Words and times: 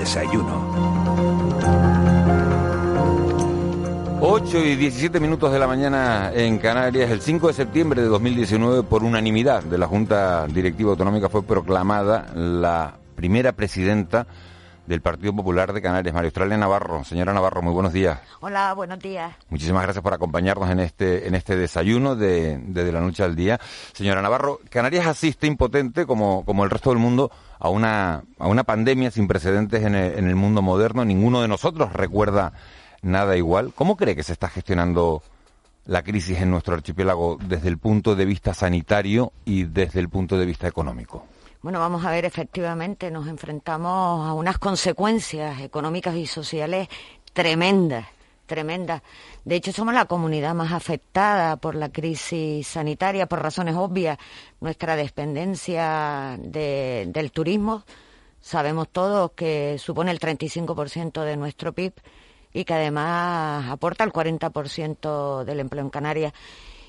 desayuno. 0.00 1.88
8 4.20 4.58
y 4.58 4.76
17 4.76 5.20
minutos 5.20 5.52
de 5.52 5.58
la 5.58 5.66
mañana 5.66 6.32
en 6.34 6.58
Canarias, 6.58 7.10
el 7.10 7.20
5 7.20 7.48
de 7.48 7.54
septiembre 7.54 8.02
de 8.02 8.08
2019, 8.08 8.82
por 8.82 9.04
unanimidad 9.04 9.62
de 9.62 9.78
la 9.78 9.86
Junta 9.86 10.46
Directiva 10.46 10.90
Autonómica, 10.90 11.28
fue 11.28 11.42
proclamada 11.42 12.26
la 12.34 12.94
primera 13.14 13.52
presidenta 13.52 14.26
del 14.88 15.02
Partido 15.02 15.34
Popular 15.36 15.74
de 15.74 15.82
Canarias, 15.82 16.14
María 16.14 16.28
Australia 16.28 16.56
Navarro. 16.56 17.04
Señora 17.04 17.34
Navarro, 17.34 17.60
muy 17.60 17.74
buenos 17.74 17.92
días. 17.92 18.18
Hola, 18.40 18.72
buenos 18.72 18.98
días. 18.98 19.36
Muchísimas 19.50 19.82
gracias 19.82 20.02
por 20.02 20.14
acompañarnos 20.14 20.70
en 20.70 20.80
este, 20.80 21.28
en 21.28 21.34
este 21.34 21.56
desayuno 21.56 22.16
de, 22.16 22.56
de, 22.56 22.90
la 22.90 23.00
noche 23.00 23.22
al 23.22 23.36
día. 23.36 23.60
Señora 23.92 24.22
Navarro, 24.22 24.60
Canarias 24.70 25.06
asiste 25.06 25.46
impotente, 25.46 26.06
como, 26.06 26.42
como 26.46 26.64
el 26.64 26.70
resto 26.70 26.88
del 26.88 26.98
mundo, 26.98 27.30
a 27.58 27.68
una, 27.68 28.24
a 28.38 28.46
una 28.46 28.64
pandemia 28.64 29.10
sin 29.10 29.28
precedentes 29.28 29.84
en 29.84 29.94
el, 29.94 30.18
en 30.18 30.26
el 30.26 30.36
mundo 30.36 30.62
moderno. 30.62 31.04
Ninguno 31.04 31.42
de 31.42 31.48
nosotros 31.48 31.92
recuerda 31.92 32.54
nada 33.02 33.36
igual. 33.36 33.74
¿Cómo 33.74 33.96
cree 33.96 34.16
que 34.16 34.22
se 34.22 34.32
está 34.32 34.48
gestionando 34.48 35.22
la 35.84 36.02
crisis 36.02 36.38
en 36.38 36.50
nuestro 36.50 36.74
archipiélago 36.74 37.36
desde 37.44 37.68
el 37.68 37.76
punto 37.76 38.16
de 38.16 38.24
vista 38.24 38.54
sanitario 38.54 39.32
y 39.44 39.64
desde 39.64 40.00
el 40.00 40.08
punto 40.08 40.38
de 40.38 40.46
vista 40.46 40.66
económico? 40.66 41.26
Bueno, 41.60 41.80
vamos 41.80 42.04
a 42.04 42.12
ver, 42.12 42.24
efectivamente, 42.24 43.10
nos 43.10 43.26
enfrentamos 43.26 44.28
a 44.28 44.32
unas 44.32 44.58
consecuencias 44.58 45.60
económicas 45.60 46.14
y 46.14 46.24
sociales 46.24 46.86
tremendas, 47.32 48.06
tremendas. 48.46 49.02
De 49.44 49.56
hecho, 49.56 49.72
somos 49.72 49.92
la 49.92 50.04
comunidad 50.04 50.54
más 50.54 50.70
afectada 50.70 51.56
por 51.56 51.74
la 51.74 51.88
crisis 51.88 52.64
sanitaria, 52.64 53.26
por 53.26 53.42
razones 53.42 53.74
obvias. 53.74 54.18
Nuestra 54.60 54.94
dependencia 54.94 56.38
del 56.38 57.32
turismo, 57.32 57.82
sabemos 58.40 58.88
todos 58.90 59.32
que 59.32 59.78
supone 59.80 60.12
el 60.12 60.20
35% 60.20 61.24
de 61.24 61.36
nuestro 61.36 61.72
PIB 61.72 61.92
y 62.52 62.64
que 62.64 62.74
además 62.74 63.68
aporta 63.68 64.04
el 64.04 64.12
40% 64.12 65.42
del 65.42 65.58
empleo 65.58 65.82
en 65.82 65.90
Canarias. 65.90 66.32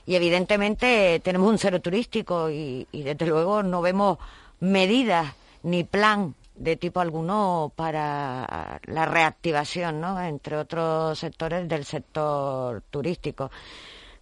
Y 0.05 0.13
evidentemente 0.13 1.19
tenemos 1.23 1.49
un 1.49 1.57
cero 1.57 1.81
turístico 1.81 2.51
y 2.51 2.85
desde 2.91 3.25
luego 3.25 3.63
no 3.63 3.81
vemos 3.81 4.19
medidas 4.59 5.33
ni 5.63 5.83
plan 5.83 6.35
de 6.55 6.75
tipo 6.75 6.99
alguno 6.99 7.71
para 7.75 8.79
la 8.85 9.05
reactivación, 9.05 10.01
¿no? 10.01 10.21
Entre 10.21 10.57
otros 10.57 11.17
sectores 11.17 11.67
del 11.67 11.85
sector 11.85 12.83
turístico. 12.89 13.49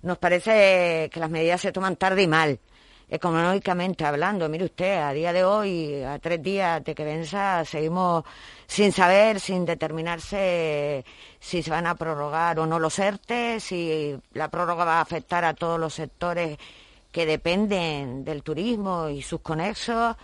Nos 0.03 0.19
parece 0.19 1.09
que 1.11 1.19
las 1.19 1.29
medidas 1.29 1.61
se 1.61 1.71
toman 1.71 1.95
tarde 1.95 2.21
y 2.21 2.27
mal, 2.27 2.59
económicamente 3.09 4.05
hablando. 4.05 4.47
Mire 4.49 4.65
usted, 4.65 4.99
a 4.99 5.11
día 5.13 5.33
de 5.33 5.43
hoy, 5.43 6.03
a 6.03 6.19
tres 6.19 6.41
días 6.43 6.83
de 6.83 6.93
que 6.93 7.03
venza, 7.03 7.65
seguimos 7.65 8.23
sin 8.67 8.91
saber, 8.91 9.39
sin 9.39 9.65
determinarse 9.65 11.03
si 11.39 11.63
se 11.63 11.71
van 11.71 11.87
a 11.87 11.95
prorrogar 11.95 12.59
o 12.59 12.67
no 12.67 12.77
los 12.77 12.99
ERTE, 12.99 13.59
si 13.59 14.15
la 14.33 14.49
prórroga 14.49 14.85
va 14.85 14.97
a 14.99 15.01
afectar 15.01 15.43
a 15.43 15.55
todos 15.55 15.79
los 15.79 15.95
sectores 15.95 16.57
que 17.17 17.25
dependen 17.25 18.23
del 18.23 18.43
turismo 18.43 19.09
y 19.09 19.23
sus 19.23 19.41
conexos, 19.41 20.15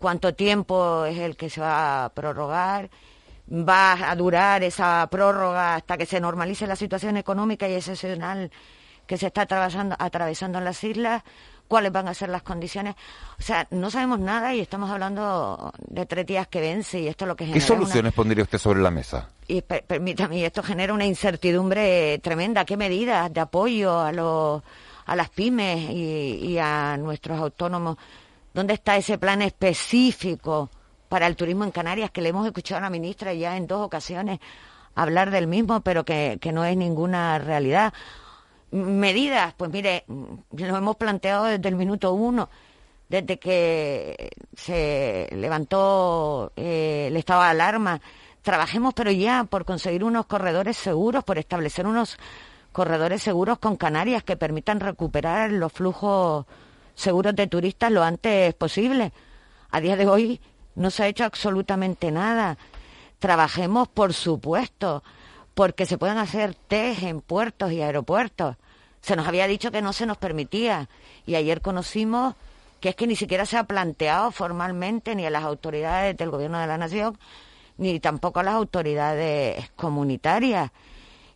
cuánto 0.00 0.34
tiempo 0.34 1.04
es 1.04 1.16
el 1.16 1.36
que 1.36 1.48
se 1.48 1.60
va 1.60 2.04
a 2.04 2.08
prorrogar, 2.08 2.90
va 3.48 4.10
a 4.10 4.16
durar 4.16 4.64
esa 4.64 5.06
prórroga 5.08 5.76
hasta 5.76 5.96
que 5.96 6.06
se 6.06 6.18
normalice 6.18 6.66
la 6.66 6.74
situación 6.74 7.16
económica 7.16 7.68
y 7.68 7.74
excepcional 7.74 8.50
que 9.06 9.16
se 9.16 9.28
está 9.28 9.42
atravesando, 9.42 9.94
atravesando 9.96 10.58
en 10.58 10.64
las 10.64 10.82
islas, 10.82 11.22
cuáles 11.68 11.92
van 11.92 12.08
a 12.08 12.14
ser 12.14 12.30
las 12.30 12.42
condiciones. 12.42 12.96
O 13.38 13.42
sea, 13.42 13.68
no 13.70 13.88
sabemos 13.88 14.18
nada 14.18 14.52
y 14.52 14.58
estamos 14.58 14.90
hablando 14.90 15.72
de 15.86 16.04
tres 16.04 16.26
días 16.26 16.48
que 16.48 16.60
vence 16.60 16.98
y 16.98 17.06
esto 17.06 17.26
es 17.26 17.28
lo 17.28 17.36
que 17.36 17.44
genera. 17.44 17.60
¿Qué 17.60 17.64
soluciones 17.64 18.12
pondría 18.12 18.42
usted 18.42 18.58
sobre 18.58 18.80
la 18.80 18.90
mesa? 18.90 19.28
Y 19.46 19.62
permítame, 19.62 20.44
esto 20.44 20.64
genera 20.64 20.92
una 20.92 21.06
incertidumbre 21.06 22.18
tremenda. 22.18 22.64
¿Qué 22.64 22.76
medidas 22.76 23.32
de 23.32 23.38
apoyo 23.38 24.00
a 24.00 24.10
los 24.10 24.64
a 25.06 25.16
las 25.16 25.30
pymes 25.30 25.90
y, 25.90 26.58
a 26.58 26.96
nuestros 26.96 27.38
autónomos. 27.38 27.96
¿Dónde 28.52 28.74
está 28.74 28.96
ese 28.96 29.18
plan 29.18 29.42
específico 29.42 30.70
para 31.08 31.26
el 31.26 31.36
turismo 31.36 31.64
en 31.64 31.70
Canarias 31.70 32.10
que 32.10 32.20
le 32.20 32.30
hemos 32.30 32.46
escuchado 32.46 32.78
a 32.78 32.82
la 32.82 32.90
ministra 32.90 33.32
ya 33.34 33.56
en 33.56 33.66
dos 33.66 33.84
ocasiones 33.84 34.40
hablar 34.94 35.30
del 35.30 35.46
mismo, 35.46 35.80
pero 35.80 36.04
que, 36.04 36.38
no 36.52 36.64
es 36.64 36.76
ninguna 36.76 37.38
realidad? 37.38 37.92
Medidas, 38.72 39.54
pues 39.56 39.70
mire, 39.70 40.04
lo 40.08 40.76
hemos 40.76 40.96
planteado 40.96 41.44
desde 41.44 41.68
el 41.68 41.76
minuto 41.76 42.12
uno, 42.12 42.48
desde 43.08 43.38
que 43.38 44.30
se 44.56 45.28
levantó 45.32 46.52
eh, 46.56 47.06
el 47.08 47.16
estado 47.16 47.42
de 47.42 47.48
alarma. 47.48 48.00
Trabajemos, 48.42 48.94
pero 48.94 49.10
ya 49.10 49.44
por 49.44 49.64
conseguir 49.64 50.04
unos 50.04 50.26
corredores 50.26 50.76
seguros, 50.76 51.24
por 51.24 51.36
establecer 51.38 51.86
unos 51.86 52.16
corredores 52.72 53.22
seguros 53.22 53.58
con 53.58 53.76
Canarias 53.76 54.22
que 54.22 54.36
permitan 54.36 54.80
recuperar 54.80 55.52
los 55.52 55.72
flujos 55.72 56.46
seguros 56.94 57.34
de 57.34 57.46
turistas 57.46 57.90
lo 57.90 58.02
antes 58.02 58.54
posible. 58.54 59.12
A 59.70 59.80
día 59.80 59.96
de 59.96 60.08
hoy 60.08 60.40
no 60.74 60.90
se 60.90 61.02
ha 61.02 61.08
hecho 61.08 61.24
absolutamente 61.24 62.10
nada. 62.10 62.58
Trabajemos, 63.18 63.88
por 63.88 64.14
supuesto, 64.14 65.02
porque 65.54 65.86
se 65.86 65.98
puedan 65.98 66.18
hacer 66.18 66.54
test 66.54 67.02
en 67.02 67.20
puertos 67.20 67.72
y 67.72 67.82
aeropuertos. 67.82 68.56
Se 69.00 69.16
nos 69.16 69.26
había 69.26 69.46
dicho 69.46 69.70
que 69.70 69.82
no 69.82 69.92
se 69.92 70.06
nos 70.06 70.18
permitía 70.18 70.88
y 71.26 71.34
ayer 71.34 71.60
conocimos 71.60 72.34
que 72.80 72.90
es 72.90 72.96
que 72.96 73.06
ni 73.06 73.16
siquiera 73.16 73.44
se 73.46 73.58
ha 73.58 73.64
planteado 73.64 74.30
formalmente 74.30 75.14
ni 75.14 75.26
a 75.26 75.30
las 75.30 75.44
autoridades 75.44 76.16
del 76.16 76.30
Gobierno 76.30 76.58
de 76.58 76.66
la 76.66 76.78
Nación 76.78 77.18
ni 77.76 77.98
tampoco 77.98 78.40
a 78.40 78.42
las 78.42 78.54
autoridades 78.54 79.70
comunitarias. 79.74 80.70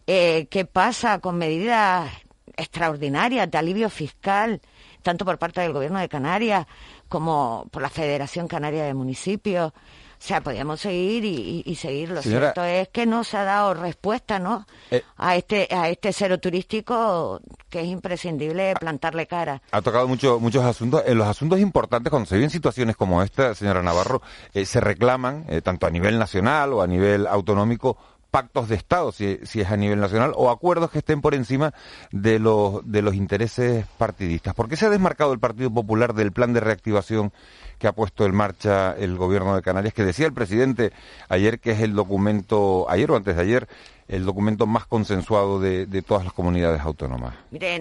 Eh, 0.07 0.49
qué 0.51 0.67
pasa 0.67 1.19
con 1.19 1.39
medidas 1.39 2.11
extraordinarias 2.57 3.51
de 3.51 3.59
alivio 3.59 3.89
fiscal, 3.89 4.61
tanto 5.03 5.25
por 5.25 5.39
parte 5.39 5.61
del 5.61 5.73
Gobierno 5.73 5.99
de 5.99 6.09
Canarias 6.09 6.67
como 7.09 7.67
por 7.71 7.83
la 7.83 7.89
Federación 7.89 8.47
Canaria 8.49 8.85
de 8.85 8.95
Municipios. 8.95 9.73
O 9.73 10.27
sea, 10.27 10.41
podríamos 10.41 10.81
seguir 10.81 11.25
y, 11.25 11.75
seguir. 11.75 12.11
Lo 12.11 12.23
cierto 12.23 12.65
es 12.65 12.89
que 12.89 13.05
no 13.05 13.25
se 13.25 13.37
ha 13.37 13.45
dado 13.45 13.75
respuesta, 13.75 14.39
¿no? 14.39 14.65
Eh. 14.91 15.03
a 15.19 15.37
este 15.37 15.69
a 15.71 15.91
este 15.91 16.15
cero 16.15 16.39
turístico 16.39 17.41
que 17.69 17.81
es 17.81 17.87
imprescindible 17.89 18.75
plantarle 18.81 19.27
cara. 19.27 19.61
Ha 19.71 19.83
tocado 19.83 20.09
mucho, 20.09 20.41
muchos 20.41 20.65
asuntos. 20.65 21.03
En 21.05 21.19
los 21.19 21.27
asuntos 21.27 21.61
importantes, 21.61 22.11
cuando 22.11 22.27
se 22.27 22.37
viven 22.37 22.49
situaciones 22.49 22.97
como 22.97 23.23
esta, 23.23 23.55
señora 23.55 23.83
Navarro, 23.83 24.23
eh, 24.55 24.65
se 24.65 24.81
reclaman, 24.81 25.45
tanto 25.63 25.87
a 25.87 25.91
nivel 25.91 26.19
nacional 26.19 26.73
o 26.73 26.81
a 26.81 26.87
nivel 26.87 27.27
autonómico, 27.27 27.99
pactos 28.35 28.69
de 28.69 28.75
Estado, 28.75 29.13
si, 29.13 29.39
es 29.45 29.71
a 29.71 29.77
nivel 29.77 30.01
nacional, 30.01 30.33
o 30.35 30.51
acuerdos 30.51 30.91
que 30.91 30.99
estén 30.99 31.21
por 31.21 31.37
encima 31.37 31.73
de 32.11 32.41
los, 32.41 32.83
intereses 33.15 33.87
partidistas. 33.97 34.57
¿Por 34.57 34.69
qué 34.69 34.75
se 34.75 34.87
ha 34.87 34.91
desmarcado 34.91 35.33
el 35.33 35.39
Partido 35.39 35.71
Popular 35.71 36.15
del 36.15 36.33
plan 36.33 36.53
de 36.53 36.59
reactivación 36.59 37.33
que 37.79 37.87
ha 37.87 37.93
puesto 37.93 38.27
en 38.27 38.35
marcha 38.35 38.93
el 38.99 39.17
gobierno 39.17 39.55
de 39.55 39.63
Canarias, 39.63 39.95
que 39.95 40.03
decía 40.03 40.27
el 40.27 40.33
presidente 40.33 40.91
ayer 41.29 41.61
que 41.61 41.71
es 41.71 41.81
el 41.81 41.95
documento, 41.95 42.91
ayer 42.91 43.09
o 43.13 43.15
antes 43.15 43.37
de 43.37 43.43
ayer, 43.43 43.69
el 44.09 44.25
documento 44.25 44.67
más 44.67 44.87
consensuado 44.87 45.61
de, 45.61 45.87
todas 46.03 46.25
las 46.25 46.33
comunidades 46.33 46.81
autónomas? 46.81 47.37
Mire, 47.53 47.81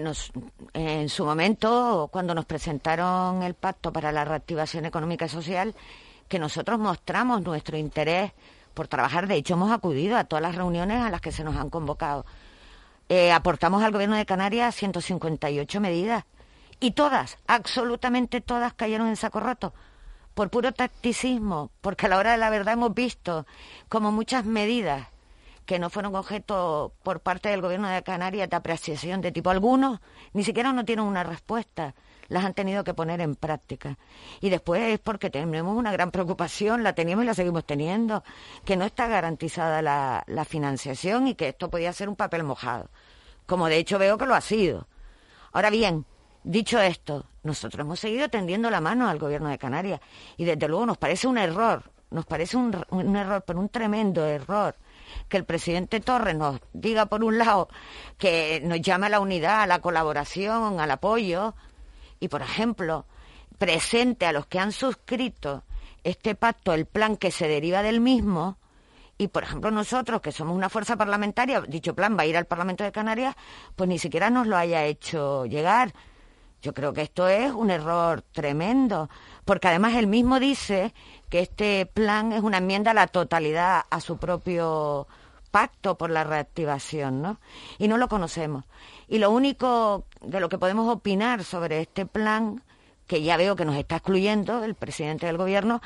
en 0.75 1.09
su 1.09 1.25
momento, 1.25 2.09
cuando 2.11 2.35
nos 2.35 2.45
presentaron 2.45 3.41
el 3.41 3.55
pacto 3.55 3.91
para 3.91 4.11
la 4.11 4.23
reactivación 4.23 4.85
económica 4.85 5.25
y 5.25 5.29
social, 5.29 5.73
que 6.27 6.37
nosotros 6.37 6.77
mostramos 6.77 7.41
nuestro 7.41 7.75
interés 7.75 8.33
por 8.73 8.87
trabajar. 8.87 9.27
De 9.27 9.35
hecho, 9.35 9.53
hemos 9.53 9.71
acudido 9.71 10.17
a 10.17 10.23
todas 10.23 10.41
las 10.41 10.55
reuniones 10.55 11.01
a 11.01 11.09
las 11.09 11.21
que 11.21 11.31
se 11.31 11.43
nos 11.43 11.55
han 11.55 11.69
convocado. 11.69 12.25
Eh, 13.09 13.31
aportamos 13.31 13.83
al 13.83 13.91
Gobierno 13.91 14.15
de 14.15 14.25
Canarias 14.25 14.75
158 14.75 15.81
medidas 15.81 16.25
y 16.79 16.91
todas, 16.91 17.37
absolutamente 17.47 18.41
todas, 18.41 18.73
cayeron 18.73 19.07
en 19.07 19.15
saco 19.15 19.39
roto 19.39 19.73
por 20.33 20.49
puro 20.49 20.73
tacticismo, 20.73 21.71
porque 21.81 22.07
a 22.07 22.09
la 22.09 22.17
hora 22.17 22.31
de 22.31 22.37
la 22.37 22.49
verdad 22.49 22.73
hemos 22.73 22.93
visto 22.93 23.45
como 23.87 24.11
muchas 24.11 24.45
medidas 24.45 25.07
que 25.65 25.79
no 25.79 25.89
fueron 25.89 26.15
objeto 26.15 26.93
por 27.03 27.21
parte 27.21 27.49
del 27.49 27.61
Gobierno 27.61 27.87
de 27.87 28.03
Canarias 28.03 28.49
de 28.49 28.55
apreciación 28.55 29.21
de 29.21 29.31
tipo 29.31 29.49
alguno, 29.49 30.01
ni 30.33 30.43
siquiera 30.43 30.73
no 30.73 30.85
tienen 30.85 31.05
una 31.05 31.23
respuesta. 31.23 31.95
Las 32.33 32.45
han 32.45 32.55
tenido 32.55 32.83
que 32.83 32.95
poner 32.95 33.21
en 33.21 33.35
práctica. 33.35 33.99
Y 34.41 34.49
después 34.49 34.81
es 34.81 34.99
porque 34.99 35.29
tenemos 35.29 35.77
una 35.77 35.91
gran 35.91 36.09
preocupación, 36.09 36.81
la 36.81 36.93
teníamos 36.93 37.23
y 37.23 37.27
la 37.27 37.35
seguimos 37.35 37.63
teniendo, 37.63 38.23
que 38.65 38.75
no 38.75 38.85
está 38.85 39.07
garantizada 39.07 39.83
la, 39.83 40.45
financiación 40.45 41.27
y 41.27 41.35
que 41.35 41.49
esto 41.49 41.69
podía 41.69 41.93
ser 41.93 42.09
un 42.09 42.15
papel 42.15 42.43
mojado, 42.43 42.89
como 43.45 43.67
de 43.67 43.77
hecho 43.77 43.99
veo 43.99 44.17
que 44.17 44.25
lo 44.25 44.33
ha 44.33 44.41
sido. 44.41 44.87
Ahora 45.51 45.69
bien, 45.69 46.05
dicho 46.43 46.81
esto, 46.81 47.25
nosotros 47.43 47.85
hemos 47.85 47.99
seguido 47.99 48.27
tendiendo 48.29 48.71
la 48.71 48.81
mano 48.81 49.07
al 49.07 49.19
gobierno 49.19 49.49
de 49.49 49.59
Canarias 49.59 50.01
y 50.35 50.43
desde 50.43 50.67
luego 50.67 50.87
nos 50.87 50.97
parece 50.97 51.27
un 51.27 51.37
error, 51.37 51.83
nos 52.09 52.25
parece 52.25 52.57
un, 52.57 52.83
un 52.89 53.15
error, 53.15 53.43
pero 53.45 53.59
un 53.59 53.69
tremendo 53.69 54.25
error 54.25 54.75
que 55.29 55.37
el 55.37 55.45
presidente 55.45 55.99
Torres 55.99 56.35
nos 56.35 56.59
diga, 56.73 57.05
por 57.05 57.23
un 57.23 57.37
lado, 57.37 57.69
que 58.17 58.59
nos 58.65 58.81
llame 58.81 59.05
a 59.05 59.09
la 59.09 59.19
unidad, 59.19 59.61
a 59.61 59.67
la 59.67 59.79
colaboración, 59.79 60.79
al 60.79 60.89
apoyo, 60.89 61.53
y, 62.23 62.29
por 62.29 62.41
ejemplo, 62.41 63.05
presente 63.57 64.25
a 64.25 64.31
los 64.31 64.45
que 64.45 64.57
han 64.57 64.71
suscrito 64.71 65.63
este 66.05 66.35
pacto, 66.35 66.73
el 66.73 66.85
plan 66.85 67.17
que 67.17 67.31
se 67.31 67.49
deriva 67.49 67.83
del 67.83 67.99
mismo, 67.99 68.57
y, 69.17 69.27
por 69.27 69.43
ejemplo, 69.43 69.71
nosotros, 69.71 70.21
que 70.21 70.31
somos 70.31 70.55
una 70.55 70.69
fuerza 70.69 70.95
parlamentaria, 70.95 71.59
dicho 71.59 71.93
plan 71.93 72.17
va 72.17 72.21
a 72.21 72.25
ir 72.25 72.37
al 72.37 72.45
Parlamento 72.45 72.85
de 72.85 72.93
Canarias, 72.93 73.35
pues 73.75 73.89
ni 73.89 73.99
siquiera 73.99 74.29
nos 74.29 74.47
lo 74.47 74.55
haya 74.55 74.85
hecho 74.85 75.45
llegar. 75.47 75.93
Yo 76.61 76.73
creo 76.73 76.93
que 76.93 77.01
esto 77.01 77.27
es 77.27 77.51
un 77.51 77.69
error 77.69 78.21
tremendo, 78.31 79.09
porque 79.43 79.67
además 79.67 79.95
él 79.95 80.07
mismo 80.07 80.39
dice 80.39 80.93
que 81.27 81.41
este 81.41 81.85
plan 81.85 82.31
es 82.31 82.41
una 82.41 82.59
enmienda 82.59 82.91
a 82.91 82.93
la 82.93 83.07
totalidad 83.07 83.83
a 83.89 83.99
su 83.99 84.15
propio 84.15 85.09
pacto 85.53 85.99
por 85.99 86.09
la 86.09 86.23
reactivación, 86.23 87.21
¿no? 87.21 87.39
Y 87.77 87.87
no 87.87 87.97
lo 87.97 88.07
conocemos. 88.07 88.65
Y 89.07 89.19
lo 89.19 89.29
único 89.29 90.05
de 90.19 90.39
lo 90.39 90.49
que 90.49 90.57
podemos 90.57 90.91
opinar 90.91 91.43
sobre 91.43 91.79
este 91.79 92.07
plan, 92.07 92.63
que 93.05 93.21
ya 93.21 93.37
veo 93.37 93.55
que 93.55 93.63
nos 93.63 93.75
está 93.75 93.97
excluyendo 93.97 94.63
el 94.63 94.73
presidente 94.73 95.27
del 95.27 95.37
gobierno, 95.37 95.79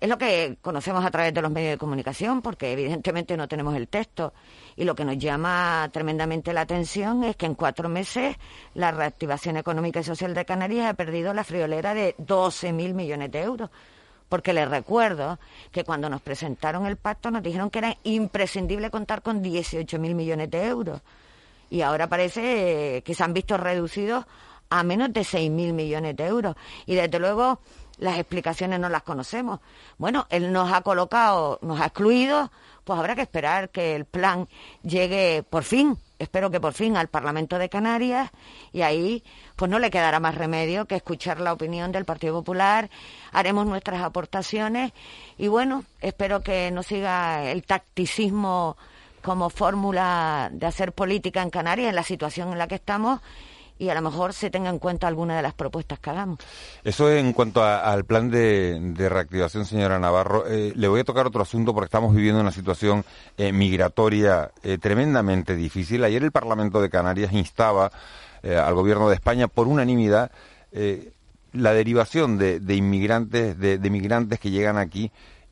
es 0.00 0.08
lo 0.08 0.18
que 0.18 0.58
conocemos 0.60 1.04
a 1.04 1.12
través 1.12 1.32
de 1.32 1.42
los 1.42 1.52
medios 1.52 1.70
de 1.70 1.78
comunicación, 1.78 2.42
porque 2.42 2.72
evidentemente 2.72 3.36
no 3.36 3.46
tenemos 3.46 3.76
el 3.76 3.86
texto. 3.86 4.34
Y 4.74 4.82
lo 4.82 4.96
que 4.96 5.04
nos 5.04 5.16
llama 5.16 5.88
tremendamente 5.92 6.52
la 6.52 6.62
atención 6.62 7.22
es 7.22 7.36
que 7.36 7.46
en 7.46 7.54
cuatro 7.54 7.88
meses 7.88 8.36
la 8.74 8.90
reactivación 8.90 9.58
económica 9.58 10.00
y 10.00 10.02
social 10.02 10.34
de 10.34 10.44
Canarias 10.44 10.90
ha 10.90 10.94
perdido 10.94 11.32
la 11.34 11.44
friolera 11.44 11.94
de 11.94 12.16
12.000 12.16 12.94
millones 12.94 13.30
de 13.30 13.42
euros. 13.42 13.70
Porque 14.34 14.52
les 14.52 14.68
recuerdo 14.68 15.38
que 15.70 15.84
cuando 15.84 16.10
nos 16.10 16.20
presentaron 16.20 16.86
el 16.86 16.96
pacto 16.96 17.30
nos 17.30 17.40
dijeron 17.40 17.70
que 17.70 17.78
era 17.78 17.96
imprescindible 18.02 18.90
contar 18.90 19.22
con 19.22 19.44
18.000 19.44 19.96
millones 20.12 20.50
de 20.50 20.66
euros. 20.66 21.02
Y 21.70 21.82
ahora 21.82 22.08
parece 22.08 23.00
que 23.04 23.14
se 23.14 23.22
han 23.22 23.32
visto 23.32 23.56
reducidos 23.56 24.24
a 24.70 24.82
menos 24.82 25.12
de 25.12 25.20
6.000 25.20 25.72
millones 25.72 26.16
de 26.16 26.26
euros. 26.26 26.56
Y 26.84 26.96
desde 26.96 27.20
luego 27.20 27.60
las 27.98 28.18
explicaciones 28.18 28.80
no 28.80 28.88
las 28.88 29.04
conocemos. 29.04 29.60
Bueno, 29.98 30.26
él 30.30 30.52
nos 30.52 30.72
ha 30.72 30.80
colocado, 30.80 31.60
nos 31.62 31.80
ha 31.80 31.86
excluido, 31.86 32.50
pues 32.82 32.98
habrá 32.98 33.14
que 33.14 33.22
esperar 33.22 33.70
que 33.70 33.94
el 33.94 34.04
plan 34.04 34.48
llegue 34.82 35.44
por 35.48 35.62
fin, 35.62 35.96
espero 36.18 36.50
que 36.50 36.60
por 36.60 36.72
fin 36.72 36.96
al 36.96 37.08
Parlamento 37.08 37.58
de 37.58 37.68
Canarias 37.68 38.30
y 38.72 38.82
ahí 38.82 39.22
pues 39.56 39.70
no 39.70 39.78
le 39.78 39.90
quedará 39.90 40.20
más 40.20 40.34
remedio 40.34 40.86
que 40.86 40.96
escuchar 40.96 41.40
la 41.40 41.52
opinión 41.52 41.92
del 41.92 42.04
Partido 42.04 42.34
Popular, 42.34 42.90
haremos 43.32 43.66
nuestras 43.66 44.02
aportaciones 44.02 44.92
y 45.38 45.48
bueno, 45.48 45.84
espero 46.00 46.42
que 46.42 46.70
no 46.70 46.82
siga 46.82 47.50
el 47.50 47.64
tacticismo 47.64 48.76
como 49.22 49.48
fórmula 49.50 50.50
de 50.52 50.66
hacer 50.66 50.92
política 50.92 51.42
en 51.42 51.50
Canarias 51.50 51.88
en 51.88 51.96
la 51.96 52.02
situación 52.02 52.52
en 52.52 52.58
la 52.58 52.68
que 52.68 52.74
estamos 52.74 53.20
y 53.84 53.90
a 53.90 53.94
lo 53.94 54.02
mejor 54.02 54.32
se 54.32 54.50
tenga 54.50 54.70
en 54.70 54.78
cuenta 54.78 55.06
alguna 55.06 55.36
de 55.36 55.42
las 55.42 55.54
propuestas 55.54 55.98
que 55.98 56.10
hagamos. 56.10 56.38
Eso 56.82 57.10
en 57.10 57.32
cuanto 57.32 57.62
al 57.62 58.04
plan 58.04 58.30
de, 58.30 58.94
reactivación, 58.96 59.66
señora 59.66 59.98
Navarro. 59.98 60.46
Eh, 60.48 60.72
le 60.74 60.88
voy 60.88 61.00
a 61.00 61.04
tocar 61.04 61.26
otro 61.26 61.42
asunto 61.42 61.74
porque 61.74 61.86
estamos 61.86 62.14
viviendo 62.14 62.40
una 62.40 62.52
situación 62.52 63.04
eh, 63.36 63.52
migratoria 63.52 64.50
eh, 64.62 64.78
tremendamente 64.78 65.54
difícil. 65.54 66.02
Ayer 66.04 66.22
el 66.22 66.32
Parlamento 66.32 66.80
de 66.80 66.90
Canarias 66.90 67.32
instaba 67.32 67.90
al 68.44 68.74
Gobierno 68.74 69.08
de 69.08 69.14
España 69.14 69.48
por 69.48 69.68
unanimidad 69.68 70.30
la 71.54 71.72
derivación 71.72 72.36
de, 72.36 72.60
inmigrantes, 72.74 73.58
de, 73.58 73.90
migrantes 73.90 74.38
que 74.38 74.50
llegan 74.50 74.76
aquí 74.76 75.10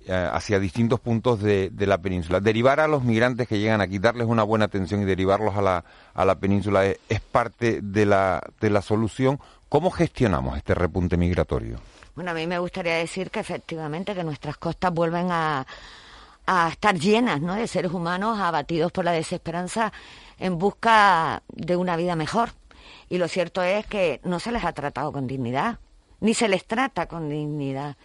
hacia 0.08 0.58
distintos 0.58 1.00
puntos 1.00 1.40
de, 1.40 1.70
la 1.78 1.98
península. 1.98 2.40
Derivar 2.40 2.80
a 2.80 2.88
los 2.88 3.04
migrantes 3.04 3.48
que 3.48 3.58
llegan 3.58 3.80
aquí, 3.80 3.98
darles 3.98 4.26
una 4.26 4.42
buena 4.42 4.66
atención 4.66 5.02
y 5.02 5.04
derivarlos 5.04 5.56
a 5.56 5.62
la, 5.62 5.84
a 6.14 6.24
la 6.24 6.36
península 6.36 6.86
es, 6.86 7.20
parte 7.20 7.80
de 7.82 8.06
la, 8.06 8.42
de 8.60 8.70
la 8.70 8.82
solución. 8.82 9.38
¿Cómo 9.68 9.90
gestionamos 9.90 10.56
este 10.56 10.74
repunte 10.74 11.16
migratorio? 11.16 11.78
Bueno, 12.14 12.32
a 12.32 12.34
mí 12.34 12.46
me 12.46 12.58
gustaría 12.58 12.96
decir 12.96 13.30
que 13.30 13.40
efectivamente 13.40 14.14
que 14.14 14.24
nuestras 14.24 14.58
costas 14.58 14.92
vuelven 14.92 15.28
a, 15.30 15.66
a 16.46 16.68
estar 16.68 16.98
llenas 16.98 17.40
¿no? 17.40 17.54
de 17.54 17.66
seres 17.66 17.92
humanos 17.92 18.38
abatidos 18.38 18.92
por 18.92 19.04
la 19.04 19.12
desesperanza 19.12 19.92
en 20.38 20.58
busca 20.58 21.42
de 21.48 21.76
una 21.76 21.96
vida 21.96 22.16
mejor. 22.16 22.50
Y 23.08 23.18
lo 23.18 23.28
cierto 23.28 23.62
es 23.62 23.86
que 23.86 24.20
no 24.24 24.40
se 24.40 24.52
les 24.52 24.64
ha 24.64 24.72
tratado 24.72 25.12
con 25.12 25.26
dignidad 25.26 25.78
ni 26.22 26.34
se 26.34 26.46
les 26.46 26.64
trata 26.64 27.08
con 27.08 27.28
dignidad. 27.28 27.96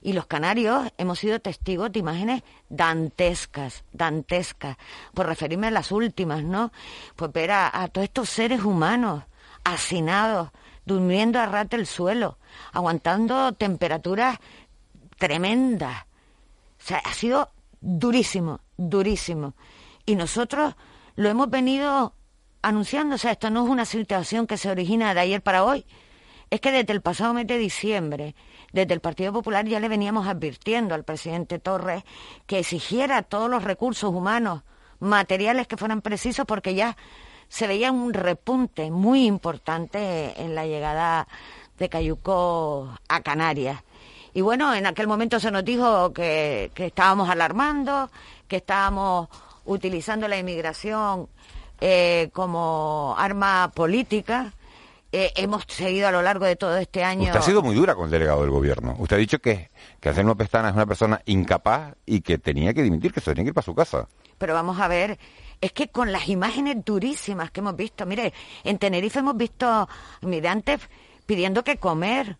Y 0.00 0.14
los 0.14 0.26
canarios 0.26 0.90
hemos 0.96 1.18
sido 1.18 1.40
testigos 1.40 1.92
de 1.92 1.98
imágenes 2.00 2.42
dantescas, 2.70 3.84
dantescas, 3.92 4.78
por 5.12 5.26
referirme 5.26 5.66
a 5.66 5.70
las 5.70 5.92
últimas, 5.92 6.42
¿no? 6.42 6.72
Pues 7.16 7.30
ver 7.32 7.50
a, 7.52 7.88
todos 7.92 8.06
estos 8.06 8.30
seres 8.30 8.64
humanos 8.64 9.24
hacinados, 9.62 10.52
durmiendo 10.86 11.38
a 11.38 11.44
rat 11.44 11.74
el 11.74 11.86
suelo, 11.86 12.38
aguantando 12.72 13.52
temperaturas 13.52 14.38
tremendas. 15.18 16.04
O 16.78 16.86
sea, 16.86 17.02
ha 17.04 17.12
sido 17.12 17.50
durísimo, 17.82 18.60
durísimo. 18.78 19.52
Y 20.06 20.14
nosotros 20.14 20.76
lo 21.14 21.28
hemos 21.28 21.50
venido 21.50 22.14
anunciando, 22.62 23.16
o 23.16 23.18
sea, 23.18 23.32
esto 23.32 23.50
no 23.50 23.64
es 23.64 23.70
una 23.70 23.84
situación 23.84 24.46
que 24.46 24.56
se 24.56 24.70
origina 24.70 25.12
de 25.12 25.20
ayer 25.20 25.42
para 25.42 25.62
hoy, 25.62 25.84
es 26.56 26.60
que 26.60 26.72
desde 26.72 26.92
el 26.92 27.02
pasado 27.02 27.34
mes 27.34 27.46
de 27.46 27.58
diciembre, 27.58 28.34
desde 28.72 28.94
el 28.94 29.00
Partido 29.00 29.32
Popular 29.32 29.66
ya 29.66 29.78
le 29.78 29.88
veníamos 29.88 30.26
advirtiendo 30.26 30.94
al 30.94 31.04
presidente 31.04 31.58
Torres 31.58 32.02
que 32.46 32.58
exigiera 32.58 33.22
todos 33.22 33.50
los 33.50 33.62
recursos 33.62 34.12
humanos, 34.12 34.62
materiales 34.98 35.66
que 35.66 35.76
fueran 35.76 36.00
precisos, 36.00 36.46
porque 36.46 36.74
ya 36.74 36.96
se 37.48 37.66
veía 37.66 37.92
un 37.92 38.14
repunte 38.14 38.90
muy 38.90 39.26
importante 39.26 40.32
en 40.40 40.54
la 40.54 40.66
llegada 40.66 41.28
de 41.78 41.88
Cayuco 41.90 42.96
a 43.08 43.20
Canarias. 43.20 43.82
Y 44.32 44.40
bueno, 44.40 44.74
en 44.74 44.86
aquel 44.86 45.06
momento 45.06 45.38
se 45.38 45.50
nos 45.50 45.64
dijo 45.64 46.12
que, 46.14 46.70
estábamos 46.74 47.28
alarmando, 47.28 48.10
que 48.48 48.56
estábamos 48.56 49.28
utilizando 49.66 50.26
la 50.26 50.38
inmigración 50.38 51.28
eh, 51.80 52.30
como 52.32 53.14
arma 53.18 53.70
política 53.74 54.54
eh, 55.18 55.32
hemos 55.36 55.64
seguido 55.66 56.08
a 56.08 56.12
lo 56.12 56.20
largo 56.20 56.44
de 56.44 56.56
todo 56.56 56.76
este 56.76 57.02
año. 57.02 57.24
Usted 57.24 57.38
ha 57.38 57.42
sido 57.42 57.62
muy 57.62 57.74
dura 57.74 57.94
con 57.94 58.04
el 58.04 58.10
delegado 58.10 58.42
del 58.42 58.50
gobierno. 58.50 58.94
Usted 58.98 59.16
ha 59.16 59.18
dicho 59.18 59.38
que, 59.38 59.70
que 59.98 60.10
Anselmo 60.10 60.36
Pestana 60.36 60.68
es 60.68 60.74
una 60.74 60.84
persona 60.84 61.22
incapaz 61.24 61.94
y 62.04 62.20
que 62.20 62.36
tenía 62.36 62.74
que 62.74 62.82
dimitir, 62.82 63.14
que 63.14 63.20
se 63.20 63.30
tenía 63.30 63.44
que 63.44 63.48
ir 63.48 63.54
para 63.54 63.64
su 63.64 63.74
casa. 63.74 64.08
Pero 64.36 64.52
vamos 64.52 64.78
a 64.78 64.88
ver, 64.88 65.18
es 65.62 65.72
que 65.72 65.88
con 65.88 66.12
las 66.12 66.28
imágenes 66.28 66.84
durísimas 66.84 67.50
que 67.50 67.60
hemos 67.60 67.74
visto, 67.76 68.04
mire, 68.04 68.34
en 68.62 68.76
Tenerife 68.76 69.20
hemos 69.20 69.38
visto 69.38 69.88
migrantes 70.20 70.82
pidiendo 71.24 71.64
que 71.64 71.78
comer, 71.78 72.36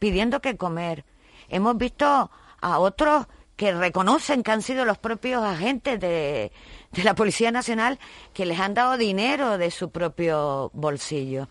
pidiendo 0.00 0.40
que 0.40 0.56
comer. 0.56 1.04
Hemos 1.48 1.76
visto 1.78 2.28
a 2.60 2.78
otros 2.80 3.28
que 3.54 3.70
reconocen 3.70 4.42
que 4.42 4.50
han 4.50 4.62
sido 4.62 4.84
los 4.84 4.98
propios 4.98 5.44
agentes 5.44 6.00
de, 6.00 6.50
de 6.90 7.04
la 7.04 7.14
Policía 7.14 7.52
Nacional 7.52 8.00
que 8.34 8.46
les 8.46 8.58
han 8.58 8.74
dado 8.74 8.96
dinero 8.96 9.58
de 9.58 9.70
su 9.70 9.90
propio 9.90 10.72
bolsillo. 10.74 11.48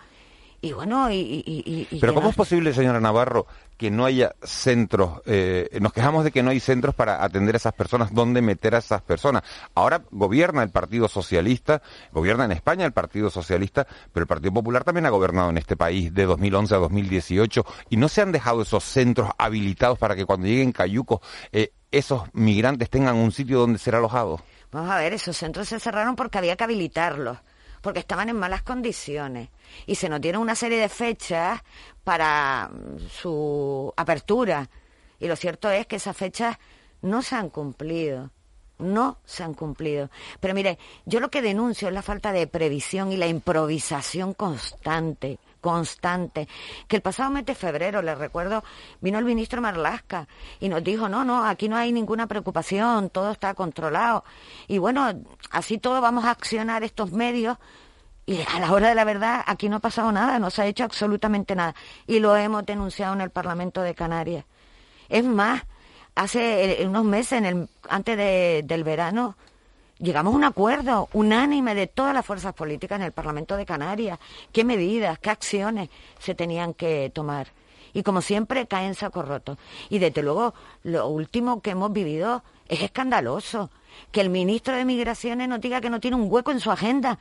Y 0.61 0.73
bueno, 0.73 1.09
y... 1.11 1.87
Pero 2.01 2.13
¿cómo 2.13 2.29
es 2.29 2.35
posible, 2.35 2.73
señora 2.73 2.99
Navarro, 2.99 3.47
que 3.77 3.89
no 3.89 4.05
haya 4.05 4.35
centros? 4.43 5.21
Eh, 5.25 5.69
nos 5.79 5.93
quejamos 5.93 6.25
de 6.25 6.31
que 6.31 6.43
no 6.43 6.49
hay 6.49 6.59
centros 6.59 6.93
para 6.95 7.23
atender 7.23 7.55
a 7.55 7.57
esas 7.57 7.73
personas, 7.73 8.13
¿dónde 8.13 8.41
meter 8.41 8.75
a 8.75 8.79
esas 8.79 9.01
personas? 9.01 9.43
Ahora 9.73 10.01
gobierna 10.11 10.61
el 10.61 10.69
Partido 10.69 11.07
Socialista, 11.07 11.81
gobierna 12.11 12.45
en 12.45 12.51
España 12.51 12.85
el 12.85 12.91
Partido 12.91 13.29
Socialista, 13.29 13.87
pero 14.11 14.23
el 14.23 14.27
Partido 14.27 14.53
Popular 14.53 14.83
también 14.83 15.05
ha 15.05 15.09
gobernado 15.09 15.49
en 15.49 15.57
este 15.57 15.77
país 15.77 16.13
de 16.13 16.25
2011 16.25 16.75
a 16.75 16.77
2018 16.79 17.65
y 17.89 17.97
no 17.97 18.09
se 18.09 18.21
han 18.21 18.33
dejado 18.33 18.61
esos 18.63 18.83
centros 18.83 19.29
habilitados 19.37 19.97
para 19.97 20.15
que 20.15 20.25
cuando 20.25 20.47
lleguen 20.47 20.73
cayucos 20.73 21.21
eh, 21.53 21.71
esos 21.91 22.23
migrantes 22.33 22.89
tengan 22.89 23.15
un 23.15 23.31
sitio 23.31 23.59
donde 23.59 23.79
ser 23.79 23.95
alojados. 23.95 24.41
Vamos 24.71 24.91
a 24.91 24.97
ver, 24.97 25.13
esos 25.13 25.35
centros 25.35 25.67
se 25.67 25.79
cerraron 25.79 26.15
porque 26.15 26.37
había 26.37 26.55
que 26.55 26.63
habilitarlos 26.63 27.39
porque 27.81 27.99
estaban 27.99 28.29
en 28.29 28.37
malas 28.37 28.61
condiciones. 28.63 29.49
Y 29.85 29.95
se 29.95 30.09
nos 30.09 30.21
dieron 30.21 30.41
una 30.41 30.55
serie 30.55 30.79
de 30.79 30.89
fechas 30.89 31.61
para 32.03 32.69
mm, 32.71 33.07
su 33.09 33.93
apertura. 33.95 34.69
Y 35.19 35.27
lo 35.27 35.35
cierto 35.35 35.69
es 35.69 35.87
que 35.87 35.97
esas 35.97 36.15
fechas 36.15 36.57
no 37.01 37.21
se 37.21 37.35
han 37.35 37.49
cumplido. 37.49 38.31
No 38.79 39.17
se 39.25 39.43
han 39.43 39.53
cumplido. 39.53 40.09
Pero 40.39 40.53
mire, 40.53 40.79
yo 41.05 41.19
lo 41.19 41.29
que 41.29 41.41
denuncio 41.41 41.87
es 41.87 41.93
la 41.93 42.01
falta 42.01 42.31
de 42.31 42.47
previsión 42.47 43.11
y 43.11 43.17
la 43.17 43.27
improvisación 43.27 44.33
constante, 44.33 45.37
constante. 45.61 46.47
Que 46.87 46.97
el 46.97 47.01
pasado 47.01 47.29
mes 47.29 47.45
de 47.45 47.55
febrero, 47.55 48.01
les 48.01 48.17
recuerdo, 48.17 48.63
vino 49.01 49.19
el 49.19 49.25
ministro 49.25 49.61
Marlasca 49.61 50.27
y 50.59 50.69
nos 50.69 50.83
dijo, 50.83 51.09
no, 51.09 51.23
no, 51.23 51.45
aquí 51.45 51.69
no 51.69 51.75
hay 51.75 51.91
ninguna 51.91 52.27
preocupación, 52.27 53.09
todo 53.09 53.31
está 53.31 53.53
controlado. 53.53 54.23
Y 54.67 54.77
bueno, 54.77 55.11
así 55.51 55.77
todo 55.77 56.01
vamos 56.01 56.25
a 56.25 56.31
accionar 56.31 56.83
estos 56.83 57.11
medios 57.11 57.57
y 58.29 58.43
a 58.43 58.59
la 58.59 58.71
hora 58.71 58.89
de 58.89 58.95
la 58.95 59.05
verdad, 59.05 59.43
aquí 59.47 59.69
no 59.69 59.77
ha 59.77 59.79
pasado 59.79 60.11
nada, 60.11 60.37
no 60.37 60.51
se 60.51 60.61
ha 60.61 60.67
hecho 60.67 60.83
absolutamente 60.83 61.55
nada. 61.55 61.73
Y 62.05 62.19
lo 62.19 62.37
hemos 62.37 62.63
denunciado 62.63 63.15
en 63.15 63.21
el 63.21 63.31
Parlamento 63.31 63.81
de 63.81 63.95
Canarias. 63.95 64.45
Es 65.09 65.23
más, 65.23 65.63
hace 66.13 66.83
eh, 66.83 66.87
unos 66.87 67.05
meses, 67.05 67.39
en 67.39 67.45
el, 67.45 67.69
antes 67.89 68.15
del 68.67 68.83
verano, 68.83 69.35
llegamos 69.99 70.33
a 70.33 70.37
un 70.37 70.43
acuerdo 70.43 71.09
unánime 71.13 71.75
de 71.75 71.87
todas 71.87 72.13
las 72.13 72.25
fuerzas 72.25 72.53
políticas 72.53 72.99
en 72.99 73.05
el 73.05 73.11
Parlamento 73.11 73.55
de 73.57 73.65
Canarias. 73.65 74.19
¿Qué 74.51 74.63
medidas, 74.63 75.19
qué 75.19 75.29
acciones 75.29 75.89
se 76.19 76.35
tenían 76.35 76.73
que 76.73 77.11
tomar? 77.13 77.47
Y 77.93 78.03
como 78.03 78.21
siempre, 78.21 78.67
caen 78.67 78.95
saco 78.95 79.21
roto. 79.21 79.57
Y 79.89 79.99
desde 79.99 80.23
luego, 80.23 80.53
lo 80.83 81.07
último 81.07 81.61
que 81.61 81.71
hemos 81.71 81.91
vivido 81.91 82.43
es 82.67 82.81
escandaloso. 82.81 83.71
Que 84.11 84.21
el 84.21 84.29
ministro 84.29 84.75
de 84.75 84.85
Migraciones 84.85 85.49
nos 85.49 85.59
diga 85.59 85.81
que 85.81 85.89
no 85.89 85.99
tiene 85.99 86.15
un 86.15 86.31
hueco 86.31 86.51
en 86.51 86.59
su 86.59 86.71
agenda 86.71 87.19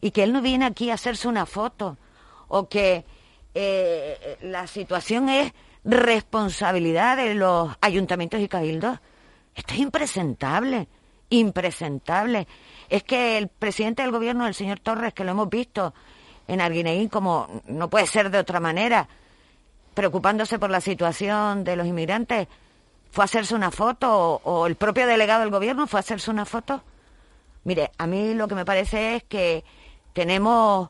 y 0.00 0.10
que 0.10 0.24
él 0.24 0.32
no 0.32 0.42
viene 0.42 0.66
aquí 0.66 0.90
a 0.90 0.94
hacerse 0.94 1.28
una 1.28 1.46
foto 1.46 1.96
o 2.48 2.68
que 2.68 3.04
eh, 3.54 4.36
la 4.42 4.66
situación 4.66 5.28
es 5.28 5.52
responsabilidad 5.84 7.16
de 7.16 7.34
los 7.34 7.70
ayuntamientos 7.80 8.40
y 8.40 8.48
cabildos. 8.48 8.98
Esto 9.54 9.74
es 9.74 9.80
impresentable, 9.80 10.88
impresentable. 11.30 12.46
Es 12.88 13.02
que 13.02 13.38
el 13.38 13.48
presidente 13.48 14.02
del 14.02 14.12
gobierno, 14.12 14.46
el 14.46 14.54
señor 14.54 14.80
Torres, 14.80 15.14
que 15.14 15.24
lo 15.24 15.32
hemos 15.32 15.48
visto 15.48 15.94
en 16.46 16.60
Arguineguín 16.60 17.08
como 17.08 17.62
no 17.66 17.90
puede 17.90 18.06
ser 18.06 18.30
de 18.30 18.38
otra 18.38 18.60
manera, 18.60 19.08
preocupándose 19.94 20.58
por 20.58 20.70
la 20.70 20.80
situación 20.80 21.64
de 21.64 21.76
los 21.76 21.86
inmigrantes, 21.86 22.48
fue 23.10 23.24
a 23.24 23.26
hacerse 23.26 23.54
una 23.54 23.70
foto 23.70 24.10
o, 24.10 24.40
o 24.44 24.66
el 24.66 24.76
propio 24.76 25.06
delegado 25.06 25.40
del 25.40 25.50
gobierno 25.50 25.86
fue 25.86 25.98
a 25.98 26.00
hacerse 26.00 26.30
una 26.30 26.44
foto. 26.44 26.82
Mire, 27.64 27.90
a 27.98 28.06
mí 28.06 28.34
lo 28.34 28.48
que 28.48 28.54
me 28.54 28.64
parece 28.64 29.16
es 29.16 29.24
que 29.24 29.64
tenemos 30.12 30.88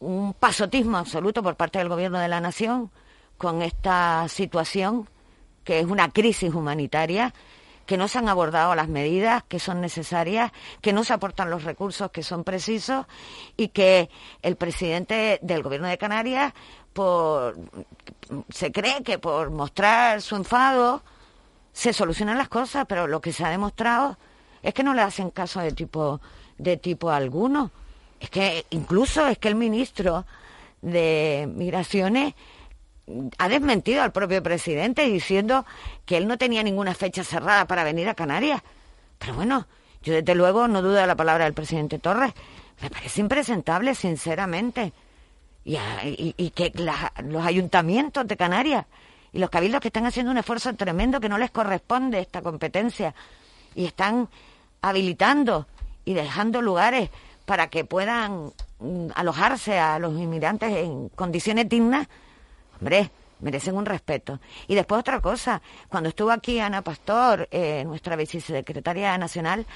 un 0.00 0.34
pasotismo 0.34 0.98
absoluto 0.98 1.42
por 1.42 1.56
parte 1.56 1.78
del 1.78 1.88
Gobierno 1.88 2.18
de 2.18 2.28
la 2.28 2.40
Nación 2.40 2.90
con 3.36 3.62
esta 3.62 4.26
situación, 4.28 5.08
que 5.64 5.80
es 5.80 5.86
una 5.86 6.10
crisis 6.10 6.52
humanitaria, 6.52 7.32
que 7.88 7.96
no 7.96 8.06
se 8.06 8.18
han 8.18 8.28
abordado 8.28 8.74
las 8.74 8.88
medidas 8.88 9.42
que 9.48 9.58
son 9.58 9.80
necesarias, 9.80 10.52
que 10.82 10.92
no 10.92 11.04
se 11.04 11.14
aportan 11.14 11.48
los 11.48 11.64
recursos 11.64 12.10
que 12.10 12.22
son 12.22 12.44
precisos 12.44 13.06
y 13.56 13.68
que 13.68 14.10
el 14.42 14.56
presidente 14.56 15.38
del 15.40 15.62
Gobierno 15.62 15.88
de 15.88 15.96
Canarias 15.96 16.52
se 18.50 18.72
cree 18.72 19.02
que 19.02 19.18
por 19.18 19.48
mostrar 19.48 20.20
su 20.20 20.36
enfado 20.36 21.02
se 21.72 21.94
solucionan 21.94 22.36
las 22.36 22.50
cosas, 22.50 22.84
pero 22.86 23.06
lo 23.06 23.22
que 23.22 23.32
se 23.32 23.46
ha 23.46 23.48
demostrado 23.48 24.18
es 24.62 24.74
que 24.74 24.82
no 24.82 24.92
le 24.92 25.00
hacen 25.00 25.30
caso 25.30 25.60
de 25.60 25.72
tipo 25.72 26.20
de 26.58 26.76
tipo 26.76 27.08
alguno. 27.08 27.70
Es 28.20 28.28
que 28.28 28.66
incluso 28.68 29.26
es 29.28 29.38
que 29.38 29.48
el 29.48 29.54
ministro 29.54 30.26
de 30.82 31.50
Migraciones 31.54 32.34
ha 33.38 33.48
desmentido 33.48 34.02
al 34.02 34.12
propio 34.12 34.42
presidente 34.42 35.02
diciendo 35.02 35.64
que 36.04 36.16
él 36.16 36.26
no 36.28 36.38
tenía 36.38 36.62
ninguna 36.62 36.94
fecha 36.94 37.24
cerrada 37.24 37.66
para 37.66 37.84
venir 37.84 38.08
a 38.08 38.14
Canarias. 38.14 38.62
Pero 39.18 39.34
bueno, 39.34 39.66
yo 40.02 40.14
desde 40.14 40.34
luego 40.34 40.68
no 40.68 40.82
dudo 40.82 40.94
de 40.94 41.06
la 41.06 41.16
palabra 41.16 41.44
del 41.44 41.54
presidente 41.54 41.98
Torres. 41.98 42.32
Me 42.80 42.90
parece 42.90 43.20
impresentable, 43.20 43.94
sinceramente. 43.94 44.92
Y, 45.64 46.50
que 46.54 46.72
los 47.24 47.44
ayuntamientos 47.44 48.26
de 48.26 48.36
Canarias 48.36 48.86
y 49.32 49.38
los 49.38 49.50
cabildos 49.50 49.82
que 49.82 49.88
están 49.88 50.06
haciendo 50.06 50.32
un 50.32 50.38
esfuerzo 50.38 50.74
tremendo 50.74 51.20
que 51.20 51.28
no 51.28 51.36
les 51.36 51.50
corresponde 51.50 52.20
esta 52.20 52.40
competencia 52.40 53.14
y 53.74 53.84
están 53.84 54.28
habilitando 54.80 55.66
y 56.06 56.14
dejando 56.14 56.62
lugares 56.62 57.10
para 57.44 57.68
que 57.68 57.84
puedan 57.84 58.52
mm, 58.78 59.08
alojarse 59.14 59.78
a 59.78 59.98
los 59.98 60.14
inmigrantes 60.14 60.74
en 60.74 61.10
condiciones 61.10 61.68
dignas, 61.68 62.08
hombre, 62.80 63.10
merecen 63.40 63.76
un 63.76 63.86
respeto. 63.86 64.40
Y 64.66 64.74
después 64.74 65.00
otra 65.00 65.20
cosa, 65.20 65.62
cuando 65.88 66.08
estuvo 66.08 66.30
aquí 66.30 66.58
Ana 66.58 66.82
Pastor, 66.82 67.48
eh, 67.50 67.84
nuestra 67.86 68.16
vicesecretaria 68.16 69.16
nacional, 69.18 69.66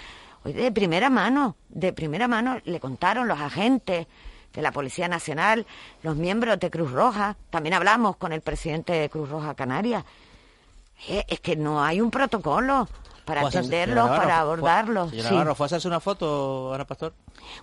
hoy 0.44 0.52
de 0.52 0.72
primera 0.72 1.10
mano, 1.10 1.56
de 1.68 1.92
primera 1.92 2.28
mano 2.28 2.60
le 2.64 2.80
contaron 2.80 3.28
los 3.28 3.40
agentes 3.40 4.06
de 4.52 4.62
la 4.62 4.72
Policía 4.72 5.08
Nacional, 5.08 5.66
los 6.02 6.16
miembros 6.16 6.60
de 6.60 6.70
Cruz 6.70 6.90
Roja, 6.90 7.36
también 7.50 7.74
hablamos 7.74 8.16
con 8.16 8.32
el 8.32 8.42
presidente 8.42 8.92
de 8.92 9.08
Cruz 9.08 9.28
Roja 9.28 9.54
Canarias. 9.54 10.04
Eh, 11.08 11.24
es 11.26 11.40
que 11.40 11.56
no 11.56 11.82
hay 11.82 12.00
un 12.00 12.10
protocolo 12.10 12.86
para 13.24 13.46
atenderlos, 13.46 14.08
para 14.08 14.40
abordarlos. 14.40 15.10
Sí. 15.10 15.22
Navarro, 15.22 15.54
¿fue 15.54 15.64
a 15.64 15.66
hacerse 15.66 15.88
una 15.88 16.00
foto, 16.00 16.74
Ana 16.74 16.84
Pastor? 16.84 17.14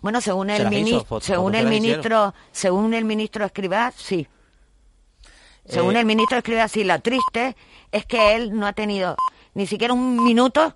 Bueno, 0.01 0.19
según 0.19 0.49
el, 0.49 0.67
ministro, 0.69 1.19
según 1.19 1.55
el 1.55 1.67
ministro, 1.67 2.33
según 2.51 2.93
el 2.93 3.05
ministro 3.05 3.45
Escribá, 3.45 3.93
sí. 3.95 4.27
Según 5.69 5.95
eh, 5.95 5.99
el 6.01 6.05
ministro 6.05 6.37
Escribá, 6.37 6.67
sí. 6.67 6.83
La 6.83 6.99
triste 6.99 7.55
es 7.91 8.05
que 8.05 8.35
él 8.35 8.57
no 8.57 8.67
ha 8.67 8.73
tenido 8.73 9.15
ni 9.53 9.67
siquiera 9.67 9.93
un 9.93 10.23
minuto 10.23 10.75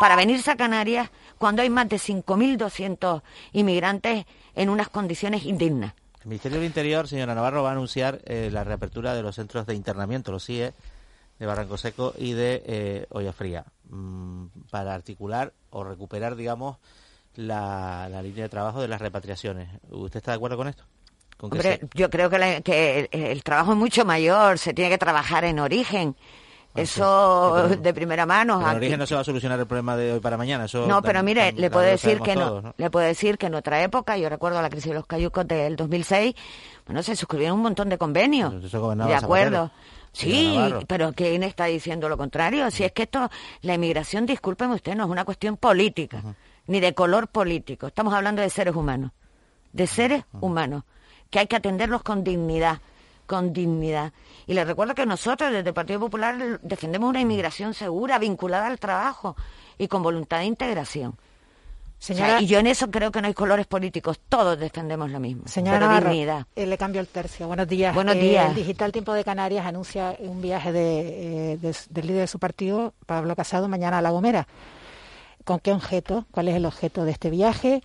para 0.00 0.16
venirse 0.16 0.50
a 0.50 0.56
Canarias 0.56 1.10
cuando 1.38 1.62
hay 1.62 1.70
más 1.70 1.88
de 1.88 1.96
5.200 1.96 3.22
inmigrantes 3.52 4.26
en 4.54 4.68
unas 4.68 4.88
condiciones 4.88 5.44
indignas. 5.44 5.94
El 6.22 6.28
Ministerio 6.28 6.58
del 6.58 6.66
Interior, 6.66 7.08
señora 7.08 7.34
Navarro, 7.34 7.62
va 7.62 7.70
a 7.70 7.72
anunciar 7.72 8.20
eh, 8.24 8.50
la 8.52 8.64
reapertura 8.64 9.14
de 9.14 9.22
los 9.22 9.36
centros 9.36 9.66
de 9.66 9.74
internamiento, 9.74 10.32
los 10.32 10.44
CIE, 10.44 10.72
de 11.38 11.46
Barranco 11.46 11.78
Seco 11.78 12.12
y 12.18 12.32
de 12.32 12.62
eh, 12.66 13.06
Olla 13.08 13.32
Fría, 13.32 13.64
mm, 13.88 14.46
para 14.70 14.94
articular 14.94 15.54
o 15.70 15.82
recuperar, 15.82 16.36
digamos, 16.36 16.76
la, 17.34 18.08
línea 18.22 18.44
de 18.44 18.48
trabajo 18.50 18.82
de 18.82 18.88
las 18.88 19.00
repatriaciones. 19.00 19.70
¿Usted 19.88 20.18
está 20.18 20.32
de 20.32 20.36
acuerdo 20.36 20.58
con 20.58 20.68
esto? 20.68 20.84
Hombre, 21.40 21.80
yo 21.94 22.10
creo 22.10 22.30
que, 22.30 23.08
el, 23.10 23.42
trabajo 23.42 23.72
es 23.72 23.78
mucho 23.78 24.04
mayor, 24.04 24.58
se 24.58 24.74
tiene 24.74 24.90
que 24.90 24.98
trabajar 24.98 25.44
en 25.44 25.58
origen. 25.58 26.16
Ah, 26.72 26.82
eso 26.82 27.68
de 27.68 27.92
primera 27.92 28.26
mano. 28.26 28.60
en 28.60 28.76
origen 28.76 28.98
no 28.98 29.06
se 29.06 29.16
va 29.16 29.22
a 29.22 29.24
solucionar 29.24 29.58
el 29.58 29.66
problema 29.66 29.96
de 29.96 30.12
hoy 30.12 30.20
para 30.20 30.36
mañana. 30.36 30.66
no, 30.86 31.02
pero 31.02 31.22
mire, 31.22 31.52
le 31.52 31.68
puedo 31.68 31.84
decir 31.84 32.20
que 32.20 32.36
no, 32.36 32.74
Le 32.76 32.90
puedo 32.90 33.04
decir 33.04 33.38
que 33.38 33.46
en 33.46 33.56
otra 33.56 33.82
época, 33.82 34.16
yo 34.16 34.28
recuerdo 34.28 34.62
la 34.62 34.70
crisis 34.70 34.90
de 34.90 34.94
los 34.94 35.06
cayucos 35.06 35.48
del 35.48 35.74
2006, 35.74 36.34
bueno, 36.86 37.02
se 37.02 37.16
suscribieron 37.16 37.56
un 37.56 37.62
montón 37.62 37.88
de 37.88 37.98
convenios. 37.98 38.52
de 38.72 39.14
acuerdo. 39.14 39.70
Sí, 40.12 40.58
pero 40.88 41.12
¿quién 41.12 41.42
está 41.42 41.66
diciendo 41.66 42.08
lo 42.08 42.16
contrario? 42.16 42.70
Si 42.70 42.84
es 42.84 42.92
que 42.92 43.04
esto, 43.04 43.30
la 43.62 43.74
inmigración, 43.74 44.26
discúlpeme 44.26 44.74
usted, 44.74 44.94
no 44.94 45.04
es 45.04 45.10
una 45.10 45.24
cuestión 45.24 45.56
política, 45.56 46.22
ni 46.66 46.80
de 46.80 46.94
color 46.94 47.28
político. 47.28 47.86
Estamos 47.86 48.12
hablando 48.14 48.42
de 48.42 48.50
seres 48.50 48.74
humanos, 48.74 49.12
de 49.72 49.86
seres 49.86 50.24
humanos, 50.40 50.84
que 51.30 51.38
hay 51.38 51.46
que 51.46 51.56
atenderlos 51.56 52.02
con 52.02 52.24
dignidad, 52.24 52.78
con 53.26 53.52
dignidad. 53.52 54.12
Y 54.46 54.54
les 54.54 54.66
recuerdo 54.66 54.94
que 54.94 55.06
nosotros 55.06 55.52
desde 55.52 55.68
el 55.68 55.74
Partido 55.74 56.00
Popular 56.00 56.60
defendemos 56.62 57.08
una 57.08 57.20
inmigración 57.20 57.74
segura, 57.74 58.18
vinculada 58.18 58.66
al 58.66 58.78
trabajo 58.78 59.36
y 59.78 59.88
con 59.88 60.02
voluntad 60.02 60.38
de 60.38 60.46
integración 60.46 61.16
y 62.40 62.46
yo 62.46 62.58
en 62.58 62.66
eso 62.66 62.90
creo 62.90 63.12
que 63.12 63.20
no 63.20 63.28
hay 63.28 63.34
colores 63.34 63.66
políticos, 63.66 64.20
todos 64.28 64.58
defendemos 64.58 65.10
lo 65.10 65.20
mismo. 65.20 65.42
Señora 65.46 66.00
pero 66.00 66.46
eh, 66.56 66.66
le 66.66 66.78
cambio 66.78 67.00
el 67.00 67.08
tercio. 67.08 67.46
Buenos 67.46 67.68
días. 67.68 67.94
Buenos 67.94 68.16
eh, 68.16 68.20
días. 68.20 68.48
el 68.48 68.54
Digital 68.54 68.90
Tiempo 68.90 69.12
de 69.12 69.22
Canarias 69.22 69.66
anuncia 69.66 70.16
un 70.18 70.40
viaje 70.40 70.72
de, 70.72 71.52
eh, 71.52 71.58
del 71.90 72.06
líder 72.06 72.22
de 72.22 72.26
su 72.26 72.38
partido, 72.38 72.94
Pablo 73.04 73.36
Casado, 73.36 73.68
mañana 73.68 73.98
a 73.98 74.02
La 74.02 74.10
Gomera. 74.10 74.48
¿Con 75.44 75.58
qué 75.58 75.72
objeto? 75.72 76.24
¿Cuál 76.30 76.48
es 76.48 76.56
el 76.56 76.64
objeto 76.64 77.04
de 77.04 77.12
este 77.12 77.28
viaje? 77.28 77.82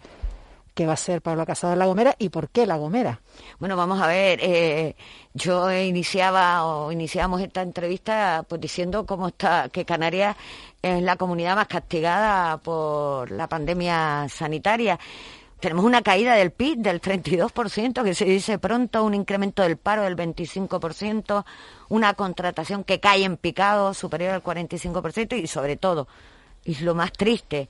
Qué 0.76 0.86
va 0.86 0.94
a 0.94 0.98
ser 0.98 1.22
Pablo 1.22 1.46
Casado 1.46 1.74
en 1.74 1.80
La 1.80 1.86
Gomera 1.86 2.16
y 2.20 2.30
por 2.30 2.50
qué 2.50 2.68
La 2.68 2.76
Gomera. 2.76 3.22
Bueno, 3.60 3.78
vamos 3.78 4.02
a 4.02 4.08
ver, 4.08 4.40
eh, 4.44 4.96
yo 5.34 5.72
iniciaba 5.72 6.66
o 6.66 6.92
iniciamos 6.92 7.42
esta 7.42 7.62
entrevista 7.62 8.46
pues 8.48 8.62
diciendo 8.62 9.06
cómo 9.06 9.30
está 9.30 9.70
que 9.70 9.86
Canarias 9.86 10.36
es 10.82 11.02
la 11.02 11.16
comunidad 11.16 11.56
más 11.56 11.68
castigada 11.68 12.58
por 12.58 13.32
la 13.32 13.48
pandemia 13.48 14.28
sanitaria. 14.30 15.00
Tenemos 15.62 15.86
una 15.86 16.02
caída 16.02 16.36
del 16.36 16.52
PIB 16.52 16.80
del 16.80 17.02
32%, 17.02 18.04
que 18.04 18.14
se 18.14 18.26
dice 18.26 18.60
pronto, 18.60 19.04
un 19.04 19.14
incremento 19.14 19.64
del 19.64 19.78
paro 19.78 20.04
del 20.04 20.18
25%, 20.18 21.46
una 21.88 22.14
contratación 22.14 22.84
que 22.84 23.00
cae 23.00 23.24
en 23.24 23.38
picado 23.38 23.94
superior 23.94 24.34
al 24.34 24.44
45% 24.44 25.42
y 25.42 25.48
sobre 25.48 25.78
todo, 25.78 26.10
y 26.66 26.76
lo 26.80 26.94
más 26.94 27.14
triste, 27.14 27.70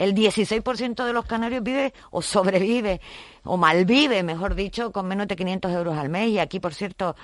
el 0.00 0.14
16% 0.14 1.04
de 1.04 1.12
los 1.12 1.26
canarios 1.26 1.62
vive 1.62 1.92
o 2.10 2.22
sobrevive 2.22 3.02
o 3.44 3.58
malvive, 3.58 4.22
mejor 4.22 4.54
dicho, 4.54 4.92
con 4.92 5.06
menos 5.06 5.28
de 5.28 5.36
500 5.36 5.70
euros 5.72 5.98
al 5.98 6.08
mes. 6.08 6.30
Y 6.30 6.38
aquí, 6.38 6.58
por 6.58 6.72
cierto, 6.72 7.14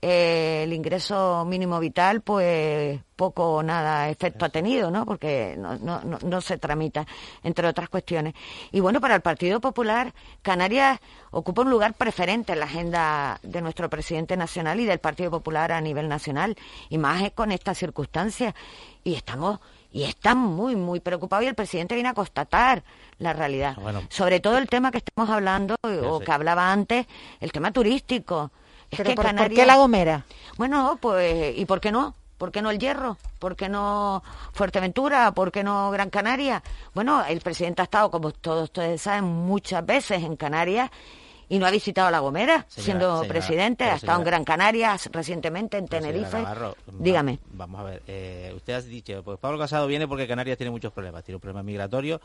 eh, 0.00 0.62
el 0.64 0.72
ingreso 0.72 1.44
mínimo 1.44 1.78
vital, 1.78 2.22
pues 2.22 2.98
poco 3.16 3.56
o 3.56 3.62
nada 3.62 4.08
efecto 4.08 4.46
ha 4.46 4.48
tenido, 4.48 4.90
¿no? 4.90 5.04
Porque 5.04 5.56
no, 5.58 5.76
no, 5.76 6.00
no, 6.02 6.40
se 6.40 6.56
tramita, 6.56 7.06
entre 7.42 7.68
otras 7.68 7.90
cuestiones. 7.90 8.32
Y 8.72 8.80
bueno, 8.80 8.98
para 8.98 9.14
el 9.14 9.20
Partido 9.20 9.60
Popular, 9.60 10.14
Canarias 10.40 11.00
ocupa 11.32 11.60
un 11.60 11.70
lugar 11.70 11.92
preferente 11.92 12.54
en 12.54 12.60
la 12.60 12.64
agenda 12.64 13.40
de 13.42 13.60
nuestro 13.60 13.90
presidente 13.90 14.38
nacional 14.38 14.80
y 14.80 14.86
del 14.86 15.00
Partido 15.00 15.30
Popular 15.30 15.70
a 15.70 15.82
nivel 15.82 16.08
nacional, 16.08 16.56
y 16.88 16.96
más 16.96 17.30
con 17.32 17.52
estas 17.52 17.76
circunstancias. 17.76 18.54
Y 19.04 19.14
estamos 19.14 19.60
y 19.92 20.04
están 20.04 20.38
muy, 20.38 20.74
muy 20.74 21.00
preocupados 21.00 21.44
y 21.44 21.48
el 21.48 21.54
presidente 21.54 21.94
viene 21.94 22.08
a 22.08 22.14
constatar 22.14 22.82
la 23.18 23.32
realidad. 23.32 23.76
Sobre 24.08 24.40
todo 24.40 24.58
el 24.58 24.68
tema 24.68 24.90
que 24.90 24.98
estamos 24.98 25.28
hablando, 25.28 25.76
o 25.82 26.20
que 26.20 26.32
hablaba 26.32 26.72
antes, 26.72 27.06
el 27.40 27.52
tema 27.52 27.72
turístico. 27.72 28.50
Es 28.90 29.00
por, 29.00 29.50
qué 29.50 29.64
La 29.64 29.76
Gomera? 29.76 30.26
Bueno, 30.58 30.98
pues, 31.00 31.56
¿y 31.56 31.64
por 31.64 31.80
qué 31.80 31.92
no? 31.92 32.14
¿Por 32.36 32.50
qué 32.50 32.60
no 32.60 32.70
el 32.70 32.78
Hierro? 32.78 33.16
¿Por 33.38 33.54
qué 33.54 33.68
no 33.68 34.22
Fuerteventura? 34.52 35.32
¿Por 35.32 35.52
qué 35.52 35.62
no 35.62 35.90
Gran 35.90 36.10
Canaria? 36.10 36.62
Bueno, 36.92 37.24
el 37.24 37.40
presidente 37.40 37.82
ha 37.82 37.84
estado, 37.84 38.10
como 38.10 38.32
todos 38.32 38.64
ustedes 38.64 39.00
saben, 39.00 39.24
muchas 39.24 39.86
veces 39.86 40.22
en 40.24 40.36
Canarias 40.36 40.90
y 41.48 41.58
no 41.58 41.66
ha 41.66 41.70
visitado 41.70 42.10
La 42.10 42.20
Gomera 42.20 42.66
siendo 42.68 43.22
presidente, 43.28 43.84
ha 43.84 43.96
estado 43.96 44.18
en 44.18 44.24
Gran 44.24 44.44
Canaria 44.44 44.96
recientemente, 45.10 45.78
en 45.78 45.88
Tenerife. 45.88 46.44
Dígame. 46.98 47.38
vamos 47.52 47.80
a 47.80 47.84
ver, 47.84 48.02
eh, 48.06 48.52
usted 48.56 48.74
ha 48.74 48.80
dicho, 48.82 49.22
pues 49.22 49.38
Pablo 49.38 49.58
Casado 49.58 49.86
viene 49.86 50.08
porque 50.08 50.26
Canarias 50.26 50.56
tiene 50.56 50.70
muchos 50.70 50.92
problemas, 50.92 51.24
tiene 51.24 51.36
un 51.36 51.40
problema 51.40 51.62
migratorio, 51.62 52.20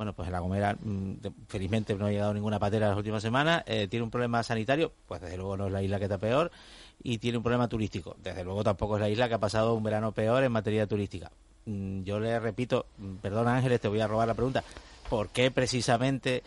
bueno, 0.00 0.14
pues 0.14 0.28
en 0.28 0.32
La 0.32 0.40
Gomera, 0.40 0.78
mm, 0.80 1.16
felizmente 1.46 1.94
no 1.94 2.06
ha 2.06 2.10
llegado 2.10 2.32
ninguna 2.32 2.58
patera 2.58 2.88
las 2.88 2.96
últimas 2.96 3.22
semanas. 3.22 3.62
Eh, 3.66 3.86
tiene 3.86 4.02
un 4.02 4.10
problema 4.10 4.42
sanitario, 4.42 4.92
pues 5.06 5.20
desde 5.20 5.36
luego 5.36 5.58
no 5.58 5.66
es 5.66 5.72
la 5.72 5.82
isla 5.82 5.98
que 5.98 6.04
está 6.04 6.16
peor. 6.16 6.50
Y 7.02 7.18
tiene 7.18 7.36
un 7.36 7.42
problema 7.42 7.68
turístico. 7.68 8.16
Desde 8.22 8.42
luego 8.42 8.64
tampoco 8.64 8.96
es 8.96 9.02
la 9.02 9.10
isla 9.10 9.28
que 9.28 9.34
ha 9.34 9.38
pasado 9.38 9.74
un 9.74 9.82
verano 9.82 10.12
peor 10.12 10.42
en 10.42 10.52
materia 10.52 10.86
turística. 10.86 11.30
Mm, 11.66 12.02
yo 12.02 12.18
le 12.18 12.40
repito, 12.40 12.86
mm, 12.96 13.16
perdona 13.16 13.56
Ángeles, 13.56 13.78
te 13.78 13.88
voy 13.88 14.00
a 14.00 14.06
robar 14.06 14.26
la 14.26 14.32
pregunta. 14.32 14.64
¿Por 15.10 15.28
qué 15.28 15.50
precisamente 15.50 16.42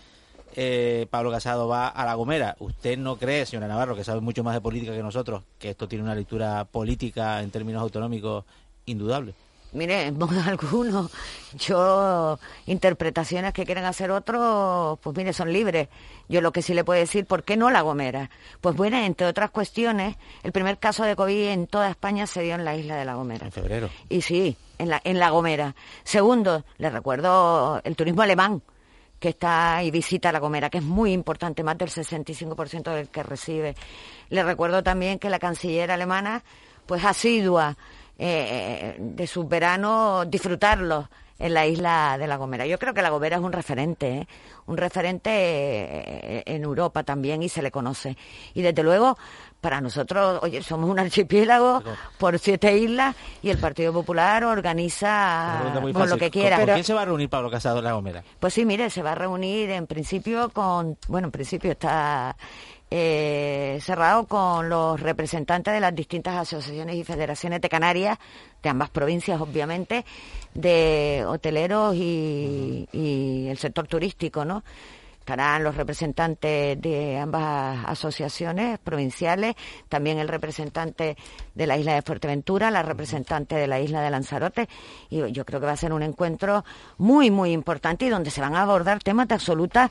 eh, 0.56 1.08
Pablo 1.10 1.32
Casado 1.32 1.68
va 1.68 1.88
a 1.88 2.06
La 2.06 2.16
Gomera? 2.16 2.56
¿Usted 2.60 2.98
no 2.98 3.18
cree, 3.18 3.46
señora 3.46 3.68
Navarro, 3.68 3.96
que 3.96 4.04
sabe 4.04 4.22
mucho 4.22 4.44
más 4.44 4.54
de 4.54 4.62
política 4.62 4.94
que 4.94 5.04
nosotros, 5.04 5.44
que 5.60 5.72
esto 5.72 5.88
tiene 5.88 6.04
una 6.04 6.16
lectura 6.16 6.66
política 6.66 7.42
en 7.42 7.52
términos 7.52 7.82
autonómicos 7.82 8.46
indudable? 8.86 9.34
Mire, 9.74 10.06
en 10.06 10.18
modo 10.20 10.40
alguno, 10.46 11.10
yo, 11.58 12.38
interpretaciones 12.68 13.54
que 13.54 13.66
quieren 13.66 13.86
hacer 13.86 14.12
otros, 14.12 15.00
pues 15.00 15.18
mire, 15.18 15.34
son 15.34 15.52
libres. 15.52 15.90
Yo 16.30 16.42
lo 16.42 16.52
que 16.52 16.62
sí 16.62 16.76
le 16.76 16.84
puedo 16.84 17.00
decir, 17.00 17.26
¿por 17.26 17.44
qué 17.44 17.58
no 17.58 17.72
La 17.72 17.82
Gomera? 17.82 18.30
Pues 18.62 18.76
bueno, 18.76 18.98
entre 18.98 19.26
otras 19.26 19.50
cuestiones, 19.50 20.16
el 20.44 20.52
primer 20.52 20.78
caso 20.78 21.04
de 21.04 21.16
COVID 21.16 21.50
en 21.50 21.68
toda 21.68 21.90
España 21.90 22.28
se 22.28 22.44
dio 22.44 22.54
en 22.54 22.66
la 22.66 22.76
isla 22.76 22.96
de 22.96 23.06
La 23.06 23.16
Gomera. 23.16 23.48
En 23.48 23.52
febrero. 23.52 23.90
Y 24.10 24.22
sí, 24.22 24.56
en 24.78 24.90
la, 24.90 25.02
en 25.04 25.18
la 25.18 25.32
Gomera. 25.32 25.76
Segundo, 26.04 26.64
le 26.78 26.90
recuerdo 26.92 27.82
el 27.84 27.96
turismo 27.96 28.22
alemán 28.22 28.62
que 29.24 29.30
está 29.30 29.82
y 29.82 29.90
visita 29.90 30.34
La 30.34 30.40
Gomera, 30.40 30.70
que 30.70 30.80
es 30.80 30.84
muy 30.84 31.14
importante, 31.14 31.64
más 31.64 31.78
del 31.78 31.88
65% 31.88 32.94
del 32.94 33.08
que 33.08 33.24
recibe. 33.24 33.74
Le 34.28 34.44
recuerdo 34.44 34.84
también 34.84 35.18
que 35.18 35.30
la 35.30 35.40
canciller 35.40 35.92
alemana, 35.92 36.44
pues 36.86 37.06
asidua 37.06 37.78
eh, 38.20 38.98
de 39.00 39.26
sus 39.26 39.48
veranos 39.48 40.30
disfrutarlos 40.30 41.06
en 41.40 41.54
la 41.54 41.66
isla 41.66 42.18
de 42.20 42.28
La 42.28 42.36
Gomera. 42.36 42.66
Yo 42.66 42.78
creo 42.78 42.94
que 42.94 43.02
La 43.02 43.12
Gomera 43.12 43.38
es 43.38 43.42
un 43.42 43.54
referente, 43.54 44.10
¿eh? 44.10 44.28
un 44.66 44.76
referente 44.76 45.30
eh, 45.32 46.44
en 46.46 46.62
Europa 46.62 47.04
también 47.04 47.44
y 47.44 47.48
se 47.48 47.62
le 47.62 47.72
conoce. 47.72 48.18
Y 48.54 48.62
desde 48.62 48.84
luego, 48.84 49.18
para 49.64 49.80
nosotros, 49.80 50.40
oye, 50.44 50.62
somos 50.62 50.90
un 50.90 51.00
archipiélago 51.00 51.82
por 52.18 52.38
siete 52.38 52.78
islas 52.78 53.16
y 53.42 53.50
el 53.50 53.58
Partido 53.58 53.94
Popular 53.94 54.44
organiza 54.44 55.72
con 55.94 56.10
lo 56.10 56.18
que 56.18 56.30
quiera. 56.30 56.58
¿Con 56.58 56.66
quién 56.66 56.84
se 56.84 56.94
va 56.94 57.04
a 57.04 57.06
reunir 57.06 57.30
Pablo 57.30 57.50
Casado 57.50 57.78
en 57.78 57.86
La 57.86 57.94
Gomera? 57.94 58.24
Pues 58.42 58.54
sí, 58.54 58.66
mire, 58.66 58.90
se 58.90 59.02
va 59.02 59.14
a 59.14 59.16
reunir 59.16 59.70
en 59.70 59.88
principio 59.88 60.50
con, 60.50 60.98
bueno, 61.08 61.28
en 61.28 61.32
principio 61.32 61.72
está 61.72 62.36
eh, 62.92 63.80
cerrado 63.82 64.28
con 64.28 64.68
los 64.68 65.00
representantes 65.00 65.74
de 65.74 65.80
las 65.80 65.96
distintas 65.96 66.36
asociaciones 66.36 66.98
y 66.98 67.06
federaciones 67.06 67.62
de 67.62 67.70
Canarias, 67.70 68.20
de 68.62 68.70
ambas 68.70 68.90
provincias 68.90 69.40
obviamente, 69.40 70.04
de 70.54 71.24
hoteleros 71.26 71.96
y, 71.96 72.86
el 73.50 73.58
sector 73.58 73.88
turístico, 73.88 74.44
¿no? 74.44 74.64
Estarán 75.24 75.64
los 75.64 75.78
representantes 75.78 76.82
de 76.82 77.18
ambas 77.18 77.86
asociaciones 77.86 78.78
provinciales, 78.78 79.56
también 79.88 80.20
el 80.20 80.28
representante 80.28 81.16
de 81.56 81.66
la 81.66 81.78
isla 81.78 81.94
de 81.94 82.02
Fuerteventura, 82.02 82.70
la 82.70 82.84
representante 82.84 83.56
de 83.56 83.66
la 83.66 83.80
isla 83.80 84.02
de 84.02 84.10
Lanzarote, 84.10 84.68
y 85.10 85.32
yo 85.32 85.46
creo 85.46 85.62
que 85.62 85.66
va 85.66 85.72
a 85.72 85.78
ser 85.78 85.94
un 85.94 86.04
encuentro 86.04 86.66
muy, 86.98 87.32
muy 87.32 87.54
importante 87.54 88.04
y 88.04 88.10
donde 88.10 88.32
se 88.32 88.42
van 88.42 88.54
a 88.58 88.64
abordar 88.64 89.02
temas 89.02 89.30
de 89.30 89.36
absoluta 89.36 89.90